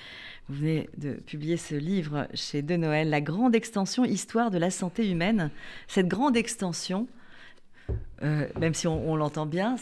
[0.49, 4.69] vous venez de publier ce livre chez De Noël, La grande extension, histoire de la
[4.69, 5.49] santé humaine.
[5.88, 7.08] Cette grande extension,
[8.24, 9.76] euh, même si on, l'entend bien,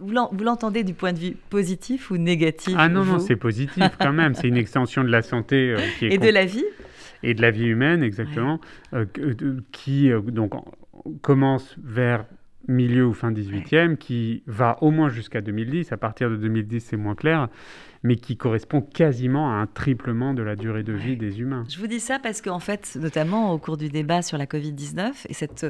[0.00, 4.12] vous l'entendez du point de vue positif ou négatif Ah non, non, c'est positif quand
[4.12, 4.34] même.
[4.34, 6.64] c'est une extension de la santé euh, qui est Et de la vie
[7.22, 8.60] Et de la vie humaine, exactement,
[8.94, 9.04] euh,
[9.70, 10.54] qui donc,
[11.22, 12.24] commence vers
[12.68, 15.92] milieu ou fin 18e, qui va au moins jusqu'à 2010.
[15.92, 17.48] À partir de 2010, c'est moins clair
[18.06, 21.64] mais qui correspond quasiment à un triplement de la durée de vie des humains.
[21.68, 25.26] Je vous dis ça parce qu'en fait, notamment au cours du débat sur la Covid-19
[25.28, 25.66] et cette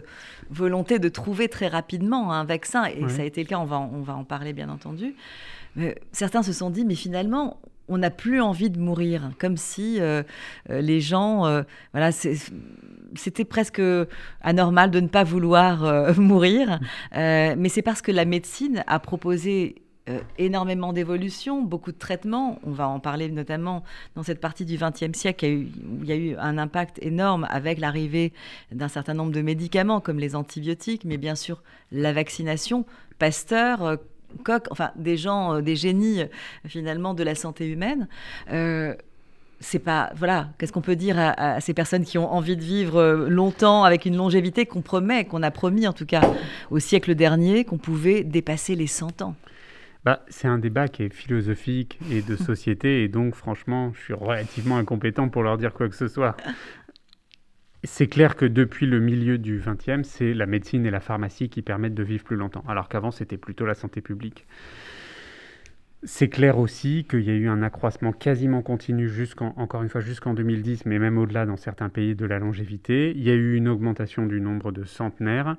[0.50, 3.80] volonté de trouver très rapidement un vaccin, et ça a été le cas, on va,
[3.80, 5.14] on va en parler bien entendu,
[5.76, 10.00] mais certains se sont dit, mais finalement, on n'a plus envie de mourir, comme si
[10.00, 10.22] euh,
[10.70, 13.82] euh, les gens, euh, voilà, c'était presque
[14.40, 16.80] anormal de ne pas vouloir mourir,
[17.14, 19.76] mais c'est parce que la médecine a proposé
[20.38, 22.60] énormément d'évolutions, beaucoup de traitements.
[22.62, 23.82] On va en parler notamment
[24.14, 27.80] dans cette partie du XXe siècle où il y a eu un impact énorme avec
[27.80, 28.32] l'arrivée
[28.70, 32.86] d'un certain nombre de médicaments comme les antibiotiques, mais bien sûr la vaccination,
[33.18, 33.98] Pasteur,
[34.48, 36.22] euh, enfin des gens, euh, des génies
[36.66, 38.08] finalement de la santé humaine.
[39.58, 42.62] c'est pas voilà qu'est-ce qu'on peut dire à, à, ces personnes qui ont envie de
[42.62, 46.20] vivre longtemps avec une longévité qu'on promet qu'on a promis en tout cas
[46.70, 49.34] au siècle dernier qu'on pouvait dépasser les 100 ans?
[50.06, 54.14] Bah, c'est un débat qui est philosophique et de société, et donc franchement, je suis
[54.14, 56.36] relativement incompétent pour leur dire quoi que ce soit.
[57.86, 61.62] C'est clair que depuis le milieu du XXe, c'est la médecine et la pharmacie qui
[61.62, 64.44] permettent de vivre plus longtemps, alors qu'avant c'était plutôt la santé publique.
[66.02, 70.00] C'est clair aussi qu'il y a eu un accroissement quasiment continu, jusqu'en, encore une fois
[70.00, 73.12] jusqu'en 2010, mais même au-delà dans certains pays de la longévité.
[73.16, 75.56] Il y a eu une augmentation du nombre de centenaires.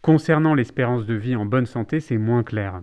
[0.00, 2.82] Concernant l'espérance de vie en bonne santé, c'est moins clair.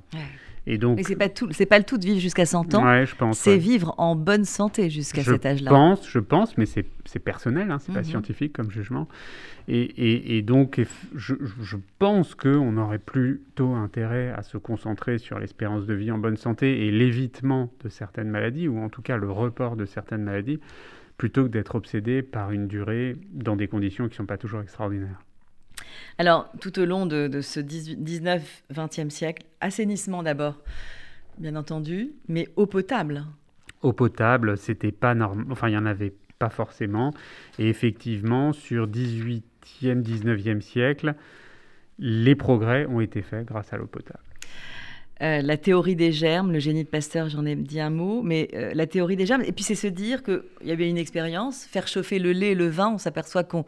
[0.67, 2.85] Et donc, Mais c'est pas tout, c'est pas le tout de vivre jusqu'à 100 ans.
[2.85, 3.37] Ouais, je pense.
[3.37, 5.69] C'est vivre en bonne santé jusqu'à cet âge-là.
[5.69, 8.05] Je pense, je pense, mais c'est, personnel, hein, c'est pas mhm.
[8.05, 9.07] scientifique comme jugement.
[9.67, 10.81] Et, et, et donc,
[11.13, 16.17] je, je pense qu'on aurait plutôt intérêt à se concentrer sur l'espérance de vie en
[16.17, 20.23] bonne santé et l'évitement de certaines maladies, ou en tout cas le report de certaines
[20.23, 20.59] maladies,
[21.17, 24.61] plutôt que d'être obsédé par une durée dans des conditions qui ne sont pas toujours
[24.61, 25.21] extraordinaires.
[26.17, 30.55] Alors, tout au long de, ce 19-20e siècle, assainissement d'abord,
[31.37, 33.25] bien entendu, mais eau potable.
[33.81, 35.45] Eau potable, c'était pas normal.
[35.51, 37.13] Enfin, il n'y en avait pas forcément.
[37.59, 39.41] Et effectivement, sur 18e,
[40.01, 41.15] 19e siècle,
[41.99, 44.24] les progrès ont été faits grâce à l'eau potable.
[45.21, 48.49] Euh, la théorie des germes, le génie de Pasteur, j'en ai dit un mot, mais
[48.53, 51.63] euh, la théorie des germes, et puis c'est se dire qu'il y avait une expérience,
[51.63, 53.63] faire chauffer le lait et le vin, on s'aperçoit qu'on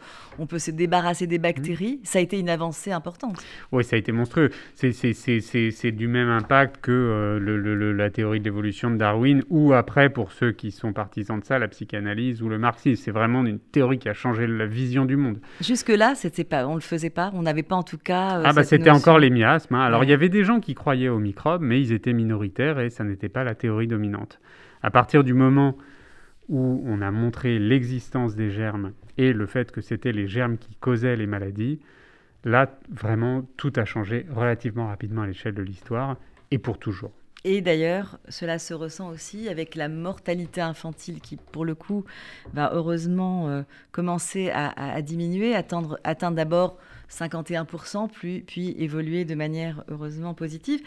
[0.45, 3.37] peut se débarrasser des bactéries, ça a été une avancée importante.
[3.71, 4.49] Oui, ça a été monstrueux.
[4.75, 10.33] C'est du même impact que euh, la théorie de l'évolution de Darwin, ou après, pour
[10.33, 13.01] ceux qui sont partisans de ça, la psychanalyse ou le marxisme.
[13.05, 15.39] C'est vraiment une théorie qui a changé la vision du monde.
[15.61, 16.13] Jusque-là,
[16.65, 18.41] on ne le faisait pas, on n'avait pas en tout cas...
[18.43, 19.75] ah bah c'était encore les miasmes.
[19.75, 19.81] Hein.
[19.81, 22.89] Alors il y avait des gens qui croyaient au micro mais ils étaient minoritaires et
[22.89, 24.39] ça n'était pas la théorie dominante.
[24.81, 25.77] À partir du moment
[26.49, 30.75] où on a montré l'existence des germes et le fait que c'était les germes qui
[30.75, 31.79] causaient les maladies,
[32.43, 36.17] là, vraiment, tout a changé relativement rapidement à l'échelle de l'histoire
[36.51, 37.11] et pour toujours.
[37.43, 42.03] Et d'ailleurs, cela se ressent aussi avec la mortalité infantile qui, pour le coup,
[42.53, 46.77] va heureusement euh, commencer à, diminuer, atteindre, atteindre d'abord
[47.09, 50.81] 51%, puis, évoluer de manière heureusement positive.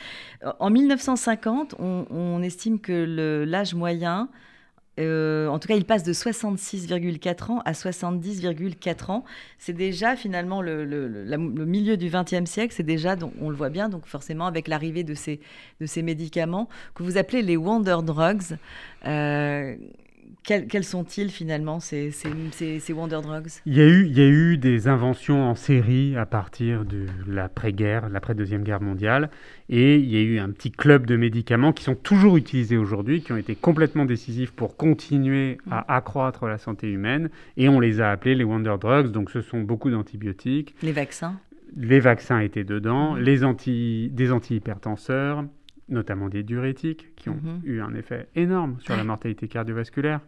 [0.58, 4.28] En 1950, on, estime que l'âge moyen
[4.98, 9.24] euh, en tout cas, il passe de 66,4 ans à 70,4 ans.
[9.58, 10.84] C'est déjà finalement le,
[11.36, 15.14] milieu du XXe siècle, c'est déjà, on le voit bien, donc forcément avec l'arrivée de
[15.14, 15.40] ces,
[15.80, 18.58] de ces médicaments que vous appelez les wonder drugs.
[19.06, 19.76] Euh,
[20.68, 23.60] quels, sont-ils finalement, ces, ces, Wonder Drugs?
[23.66, 27.06] Il y, a eu, il y a eu des inventions en série à partir de
[27.28, 29.30] l'après-guerre, l'après-deuxième guerre mondiale,
[29.68, 33.22] et il y a eu un petit club de médicaments qui sont toujours utilisés aujourd'hui,
[33.22, 35.84] qui ont été complètement décisifs pour continuer à mm.
[35.88, 39.60] accroître la santé humaine, et on les a appelés les Wonder Drugs, donc ce sont
[39.60, 40.74] beaucoup d'antibiotiques.
[40.82, 41.38] Les vaccins?
[41.76, 43.20] Les vaccins étaient dedans, mm.
[43.20, 45.44] les anti, des antihypertenseurs,
[45.90, 47.60] notamment des diurétiques, qui ont mhm.
[47.64, 50.20] eu un effet énorme sur la mortalité cardiovasculaire.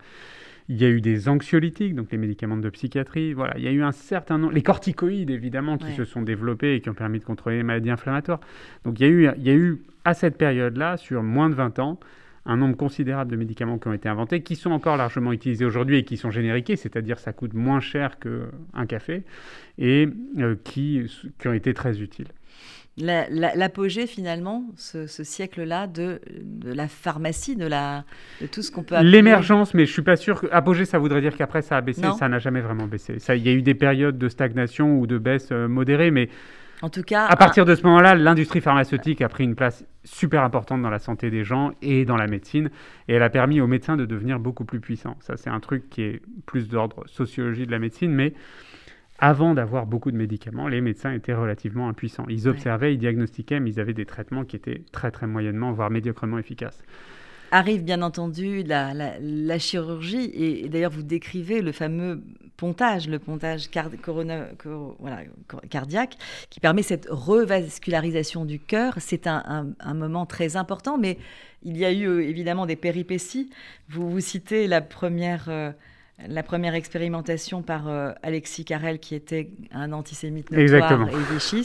[0.69, 3.33] Il y a eu des anxiolytiques, donc les médicaments de psychiatrie.
[3.33, 6.75] Voilà, il y a eu un certain nombre, les corticoïdes évidemment, qui se sont développés
[6.75, 8.41] et qui ont permis de contrôler les maladies inflammatoires.
[8.85, 11.55] Donc il y a eu, il y a eu à cette période-là, sur moins de
[11.55, 11.99] 20 ans,
[12.45, 15.99] un nombre considérable de médicaments qui ont été inventés, qui sont encore largement utilisés aujourd'hui
[15.99, 19.23] et qui sont génériqués, c'est-à-dire ça coûte moins cher qu'un café,
[19.79, 21.07] et euh, qui,
[21.39, 22.29] qui ont été très utiles
[22.99, 28.05] l'apogée finalement, ce, siècle-là, de, de, la pharmacie, de, la,
[28.41, 29.11] de tout ce qu'on peut appeler...
[29.11, 32.03] L'émergence, mais je suis pas sûr que apogée, ça voudrait dire qu'après ça a baissé.
[32.19, 33.17] Ça n'a jamais vraiment baissé.
[33.31, 36.29] Il y a eu des périodes de stagnation ou de baisse euh, modérée, mais
[36.83, 40.43] en tout cas, à partir de ce moment-là, l'industrie pharmaceutique a pris une place super
[40.43, 42.71] importante dans la santé des gens et dans la médecine,
[43.07, 45.17] et elle a permis aux médecins de devenir beaucoup plus puissants.
[45.21, 48.35] Ça, c'est un truc qui est plus d'ordre sociologie de la médecine, mais
[49.23, 52.27] avant d'avoir beaucoup de médicaments, les médecins étaient relativement impuissants.
[52.29, 55.91] Ils observaient, ils diagnostiquaient, mais ils avaient des traitements qui étaient très très moyennement, voire
[55.91, 56.83] médiocrement efficaces.
[57.53, 62.21] Arrive bien entendu la, chirurgie, et, d'ailleurs vous décrivez le fameux
[62.57, 63.71] pontage, le pontage
[65.71, 66.19] cardiaque,
[66.51, 68.95] qui permet cette revascularisation du cœur.
[68.99, 71.17] C'est un, moment très important, mais
[71.63, 73.51] il y a eu euh, évidemment des péripéties.
[73.89, 75.45] Vous, vous citez la première...
[75.49, 75.71] Euh,
[76.29, 81.63] la première expérimentation par euh, Alexis Carrel, qui était un antisémite notoire et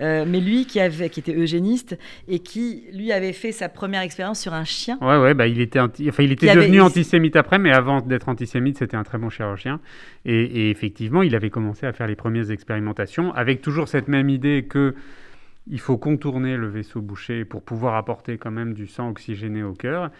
[0.00, 4.02] euh, mais lui qui, avait, qui était eugéniste et qui, lui, avait fait sa première
[4.02, 4.98] expérience sur un chien.
[5.00, 8.78] Ouais, ouais, bah, il était, enfin, il était devenu antisémite après, mais avant d'être antisémite,
[8.78, 9.80] c'était un très bon chirurgien.
[10.24, 14.28] Et, et, effectivement, il avait commencé à faire les premières expérimentations avec toujours cette même
[14.28, 14.94] idée que
[15.70, 19.74] il faut contourner le vaisseau bouché pour pouvoir apporter quand même du sang oxygéné au
[19.74, 20.10] cœur.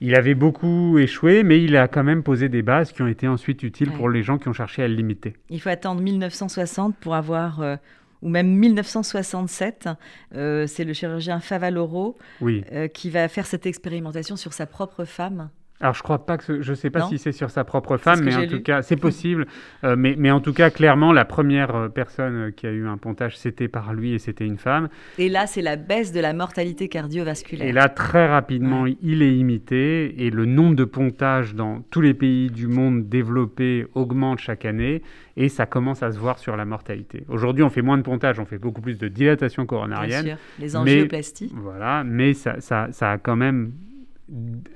[0.00, 3.26] Il avait beaucoup échoué, mais il a quand même posé des bases qui ont été
[3.26, 5.34] ensuite utiles pour les gens qui ont cherché à le limiter.
[5.50, 7.76] Il faut attendre 1960 pour avoir, euh,
[8.22, 9.88] ou même 1967,
[10.34, 12.64] euh, c'est le chirurgien Favaloro oui.
[12.72, 15.50] Euh, qui va faire cette expérimentation sur sa propre femme.
[15.80, 18.34] Alors je crois pas que je sais pas si c'est sur sa propre femme, mais
[18.34, 19.46] en tout cas c'est possible.
[19.84, 22.86] Euh, mais, mais, en tout cas clairement la première euh, personne euh, qui a eu
[22.86, 24.88] un pontage c'était par lui et c'était une femme.
[25.18, 27.68] Et là c'est la baisse de la mortalité cardiovasculaire.
[27.68, 32.14] Et là très rapidement il est imité et le nombre de pontages dans tous les
[32.14, 35.02] pays du monde développé augmente chaque année
[35.36, 37.24] et ça commence à se voir sur la mortalité.
[37.28, 40.24] Aujourd'hui on fait moins de pontages, on fait beaucoup plus de dilatation coronarienne.
[40.24, 41.52] Bien sûr, les angioplasties.
[41.54, 43.72] voilà, mais ça, ça, ça a quand même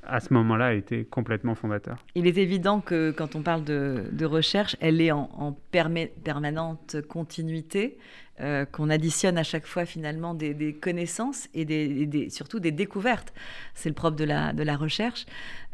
[0.03, 2.05] à ce moment-là, été complètement fondateur.
[2.15, 7.99] Il est évident que quand on parle de, recherche, elle est en, permanente continuité,
[8.41, 13.35] euh, qu'on additionne à chaque fois finalement des, connaissances et des, surtout des découvertes.
[13.75, 15.27] C'est le propre de la, de la recherche.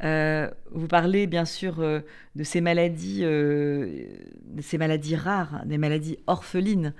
[0.02, 2.00] Euh, vous parlez bien sûr euh,
[2.34, 6.94] de ces maladies, de ces maladies rares, des maladies orphelines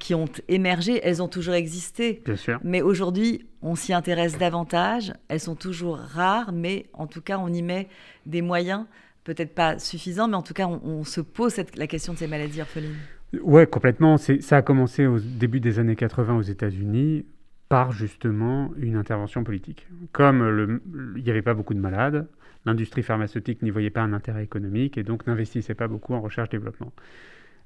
[0.00, 1.00] qui ont émergé.
[1.04, 2.20] Elles ont toujours existé.
[2.24, 2.58] Bien sûr.
[2.64, 5.12] Mais aujourd'hui, on s'y intéresse davantage.
[5.28, 7.88] Elles sont toujours rares, mais en tout cas, on y met
[8.26, 8.86] des moyens,
[9.22, 12.60] peut-être pas suffisants, mais en tout cas, on, se pose la question de ces maladies
[12.60, 12.98] orphelines.
[13.42, 14.16] Ouais, complètement.
[14.16, 17.24] Ça a commencé au début des années 80 aux États-Unis
[17.68, 19.86] par justement une intervention politique.
[20.12, 20.80] Comme
[21.16, 22.26] il n'y avait pas beaucoup de malades,
[22.66, 26.92] l'industrie pharmaceutique n'y voyait pas un intérêt économique et donc n'investissait pas beaucoup en recherche-développement.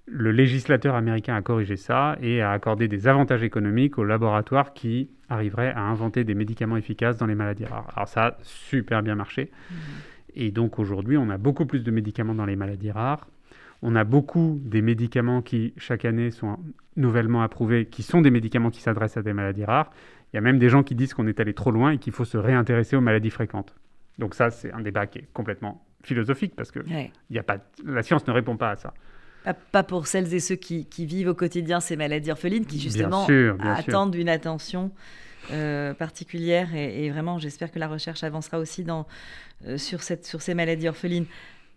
[0.06, 5.08] Le législateur américain a corrigé ça et a accordé des avantages économiques aux laboratoires qui
[5.30, 7.90] arriveraient à inventer des médicaments efficaces dans les maladies rares.
[7.96, 9.50] Alors ça a super bien marché.
[9.70, 9.74] Mmh.
[10.36, 13.26] Et donc aujourd'hui, on a beaucoup plus de médicaments dans les maladies rares
[13.84, 16.56] on a beaucoup des médicaments qui, chaque année, sont
[16.96, 19.90] nouvellement approuvés, qui sont des médicaments qui s'adressent à des maladies rares.
[20.32, 22.14] Il y a même des gens qui disent qu'on est allé trop loin et qu'il
[22.14, 23.74] faut se réintéresser aux maladies fréquentes.
[24.18, 28.26] Donc ça, c'est un débat qui est complètement philosophique parce que a pas, la science
[28.26, 28.94] ne répond pas à ça.
[29.70, 33.26] Pas pour celles et ceux qui, vivent au quotidien ces maladies orphelines, qui justement
[33.60, 34.92] attendent une attention
[35.50, 36.74] euh, particulière.
[36.74, 39.06] Et, vraiment, j'espère que la recherche avancera aussi dans,
[39.66, 41.26] euh, sur, cette, sur ces maladies orphelines.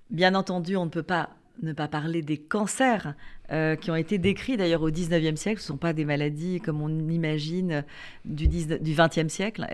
[0.09, 3.13] Bien entendu, on ne peut pas ne pas parler des cancers
[3.51, 5.61] euh, qui ont été décrits d'ailleurs au 19e siècle.
[5.61, 7.85] Ce ne sont pas des maladies comme on imagine
[8.25, 9.65] du, 19, du 20e siècle.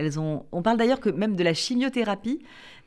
[0.52, 2.39] On parle d'ailleurs que même de la chimiothérapie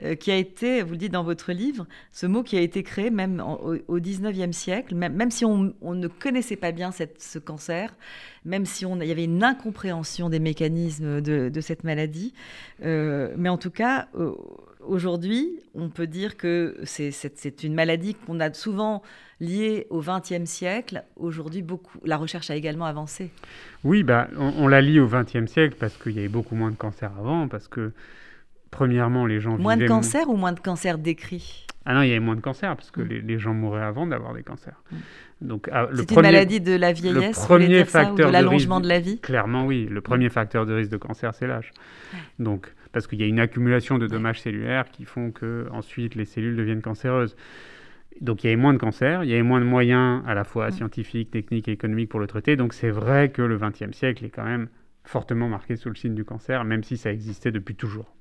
[0.04, 2.82] euh, qui a été, vous le dites dans votre livre, ce mot qui a été
[2.82, 7.96] créé même au, 19e siècle, même, si on, ne connaissait pas bien ce cancer,
[8.44, 12.32] même si il y avait une incompréhension des mécanismes de, de cette maladie.
[12.84, 14.08] Euh, mais en tout cas,
[14.86, 19.02] Aujourd'hui, on peut dire que c'est une maladie qu'on a souvent
[19.40, 21.04] liée au XXe siècle.
[21.16, 23.30] Aujourd'hui, beaucoup, la recherche a également avancé.
[23.84, 26.76] Oui, bah, on, la lie au XXe siècle parce qu'il y avait beaucoup moins de
[26.76, 27.92] cancers avant, parce que
[28.70, 32.10] premièrement, les gens moins de cancers ou moins de cancers décrits Ah non, il y
[32.10, 33.26] avait moins de cancers parce que mm.
[33.26, 34.82] les, gens mouraient avant d'avoir des cancers.
[34.90, 34.96] Mm.
[35.42, 39.00] Donc, ah, c'est une maladie de la vieillesse, le premier facteur de l'allongement de, la
[39.00, 39.18] vie?
[39.18, 39.86] Clairement, oui.
[39.90, 41.72] Le premier facteur de risque de cancer, c'est l'âge.
[42.38, 46.24] Donc parce qu'il y a une accumulation de dommages cellulaires qui font que ensuite les
[46.24, 47.36] cellules deviennent cancéreuses.
[48.22, 50.44] Donc il y avait moins de cancers, il y avait moins de moyens à la
[50.44, 52.56] fois scientifiques, techniques et économiques pour le traiter.
[52.56, 54.70] Donc c'est vrai que le XXe siècle est quand même
[55.04, 58.16] fortement marqué sous le signe du cancer, même si ça existait depuis toujours.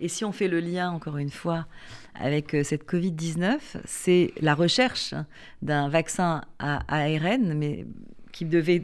[0.00, 1.66] Et si on fait le lien, encore une fois,
[2.14, 5.14] avec cette Covid-19, c'est la recherche
[5.62, 7.86] d'un vaccin à ARN, mais
[8.32, 8.82] qui devait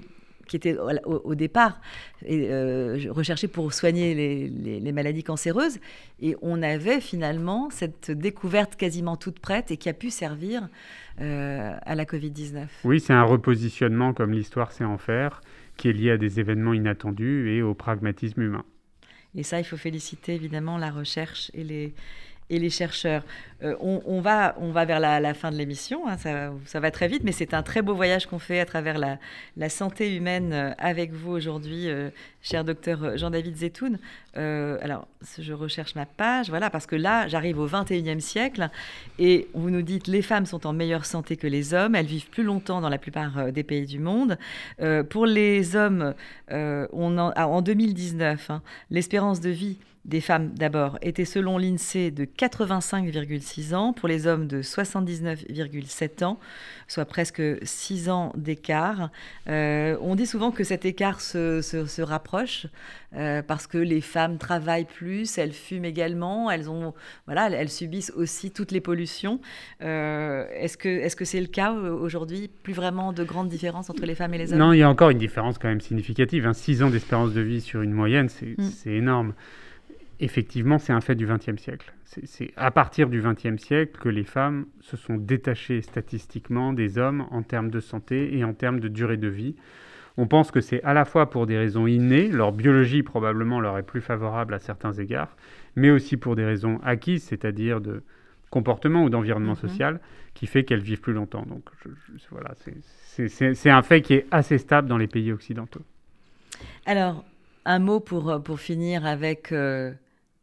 [0.51, 1.81] qui était au, départ
[2.29, 5.79] euh, recherché pour soigner les, maladies cancéreuses.
[6.21, 10.69] Et on avait finalement cette découverte quasiment toute prête et qui a pu servir
[11.21, 12.67] euh, à la Covid-19.
[12.83, 15.41] Oui, c'est un repositionnement comme l'histoire sait en faire,
[15.77, 18.65] qui est lié à des événements inattendus et au pragmatisme humain.
[19.37, 21.95] Et ça, il faut féliciter évidemment la recherche et les,
[22.51, 23.23] et les chercheurs.
[23.63, 27.23] Euh, on, va, on va vers la, fin de l'émission, hein, ça, va très vite,
[27.25, 31.13] mais c'est un très beau voyage qu'on fait à travers la, santé humaine euh, avec
[31.13, 32.09] vous aujourd'hui, euh,
[32.41, 33.99] cher docteur Jean-David Zetoun.
[34.35, 35.07] alors,
[35.39, 38.71] je recherche ma page, voilà, parce que là, j'arrive au 21e siècle
[39.19, 42.31] et vous nous dites les femmes sont en meilleure santé que les hommes, elles vivent
[42.31, 44.39] plus longtemps dans la plupart des pays du monde.
[45.11, 46.15] pour les hommes,
[46.51, 49.77] on en, en 2019, hein, l'espérance de vie
[50.07, 56.39] des femmes d'abord était selon l'INSEE de 85,6 ans, pour les hommes de 79,7 ans,
[56.89, 59.11] soit presque 6 ans d'écart.
[59.49, 62.67] Euh, on dit souvent que cet écart se, rapproche
[63.15, 66.95] euh, parce que les femmes travaillent plus, elles fument également, elles, ont,
[67.27, 69.39] voilà, elles subissent aussi toutes les pollutions.
[69.83, 72.49] Euh, est-ce que c'est -ce c'est le cas aujourd'hui?
[72.63, 74.59] Plus vraiment de grandes différences entre les femmes et les hommes?
[74.59, 76.51] Non, il y a encore une différence quand même significative.
[76.51, 76.87] 6 hein.
[76.87, 78.91] ans d'espérance de vie sur une moyenne, c'est mm.
[78.91, 79.35] énorme
[80.21, 81.93] effectivement, c'est un fait du XXe siècle.
[82.05, 87.27] C'est à partir du XXe siècle que les femmes se sont détachées statistiquement des hommes
[87.31, 89.57] en termes de santé et en termes de durée de vie.
[90.17, 93.79] On pense que c'est à la fois pour des raisons innées, leur biologie probablement leur
[93.79, 95.35] est plus favorable à certains égards,
[95.77, 98.03] mais aussi pour des raisons acquises, c'est-à-dire de
[98.51, 99.69] comportement ou d'environnement mhm.
[99.69, 100.01] social,
[100.35, 101.47] qui fait qu'elles vivent plus longtemps.
[101.47, 101.63] Donc
[102.31, 105.83] voilà, c'est un fait qui est assez stable dans les pays occidentaux.
[106.85, 107.25] Alors,
[107.65, 109.53] un mot pour, pour finir avec...
[109.53, 109.93] Euh,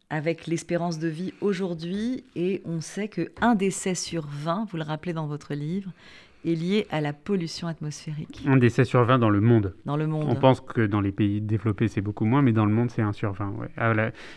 [0.10, 5.14] avec l'espérance de vie aujourd'hui et on sait qu'un décès sur 20, vous le rappelez
[5.14, 5.92] dans votre livre,
[6.46, 8.44] est lié à la pollution atmosphérique.
[8.46, 9.74] Un décès sur 20 dans le monde.
[9.86, 10.28] Dans le monde.
[10.30, 13.02] On pense que dans les pays développés, c'est beaucoup moins, mais dans le monde, c'est
[13.02, 13.50] un sur 20.
[13.58, 13.68] Ouais.
[13.76, 13.94] Ah,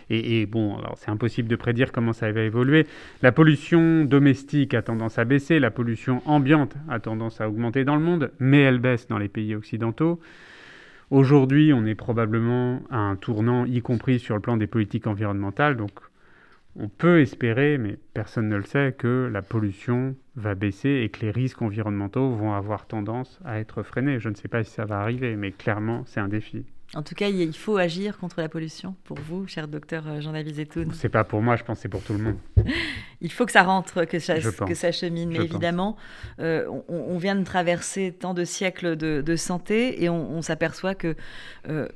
[0.08, 2.86] et, et, bon, alors c'est impossible de prédire comment ça va évoluer.
[3.22, 7.96] La pollution domestique a tendance à baisser, la pollution ambiante a tendance à augmenter dans
[7.96, 10.20] le monde, mais elle baisse dans les pays occidentaux.
[11.10, 15.76] Aujourd'hui, on est probablement à un tournant, y compris sur le plan des politiques environnementales.
[15.76, 15.90] Donc,
[16.76, 21.22] on peut espérer, mais personne ne le sait, que la pollution va baisser et que
[21.22, 24.20] les risques environnementaux vont avoir tendance à être freinés.
[24.20, 26.64] Je ne sais pas si ça va arriver, mais clairement, c'est un défi.
[26.94, 30.56] En tout cas, il faut agir contre la pollution pour vous, cher docteur euh, Jean-David
[30.56, 30.92] Zetoun.
[30.92, 32.38] C'est pas pour moi, je pense que c'est pour tout le monde.
[33.20, 35.30] il faut que ça rentre, que ça, que ça chemine.
[35.30, 35.96] Mais évidemment,
[36.40, 41.14] euh, on, vient de traverser tant de siècles de, santé et on, s'aperçoit que
[41.68, 41.86] euh,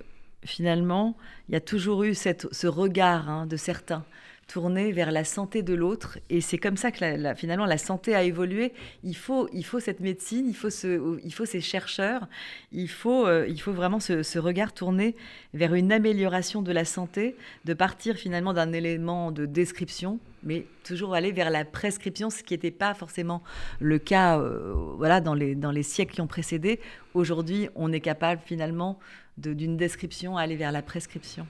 [0.44, 1.16] finalement,
[1.48, 4.04] il y a toujours eu cette, ce regard hein, de certains
[4.46, 6.18] tourner vers la santé de l'autre.
[6.30, 8.72] Et c'est comme ça que finalement la santé a évolué.
[9.02, 12.26] Il faut, il faut cette médecine, il faut, ce, il faut ces chercheurs,
[12.72, 15.14] il faut, euh, il faut vraiment ce, regard tourné
[15.54, 21.14] vers une amélioration de la santé, de partir finalement d'un élément de description, mais toujours
[21.14, 23.42] aller vers la prescription, ce qui n'était pas forcément
[23.80, 26.80] le cas euh, voilà, dans, les, dans les siècles qui ont précédé.
[27.14, 28.98] Aujourd'hui, on est capable finalement
[29.36, 31.46] d'une description à aller vers la prescription.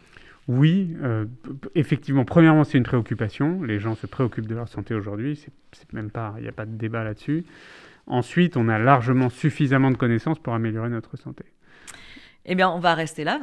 [0.47, 1.25] Oui, euh,
[1.75, 3.63] effectivement, premièrement, c'est une préoccupation.
[3.63, 5.43] Les gens se préoccupent de leur santé aujourd'hui.
[5.73, 7.45] C'est même pas, il n'y a pas de débat là-dessus.
[8.07, 11.45] Ensuite, on a largement suffisamment de connaissances pour améliorer notre santé.
[12.47, 13.39] Eh bien, on va rester là.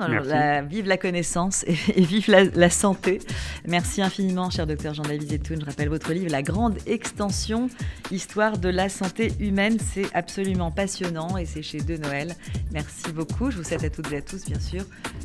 [0.61, 3.19] vive la connaissance et, vive la, santé.
[3.67, 5.59] Merci infiniment, cher docteur Jean-David Zetoun.
[5.61, 7.67] Je rappelle votre livre, La Grande Extension,
[8.11, 9.77] Histoire de la santé humaine.
[9.79, 12.35] C'est absolument passionnant et c'est chez De Noël.
[12.71, 13.49] Merci beaucoup.
[13.49, 14.83] Je vous souhaite à toutes et à tous, bien sûr,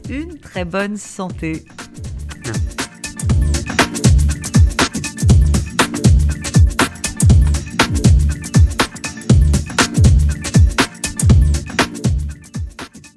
[0.09, 1.65] une très bonne santé.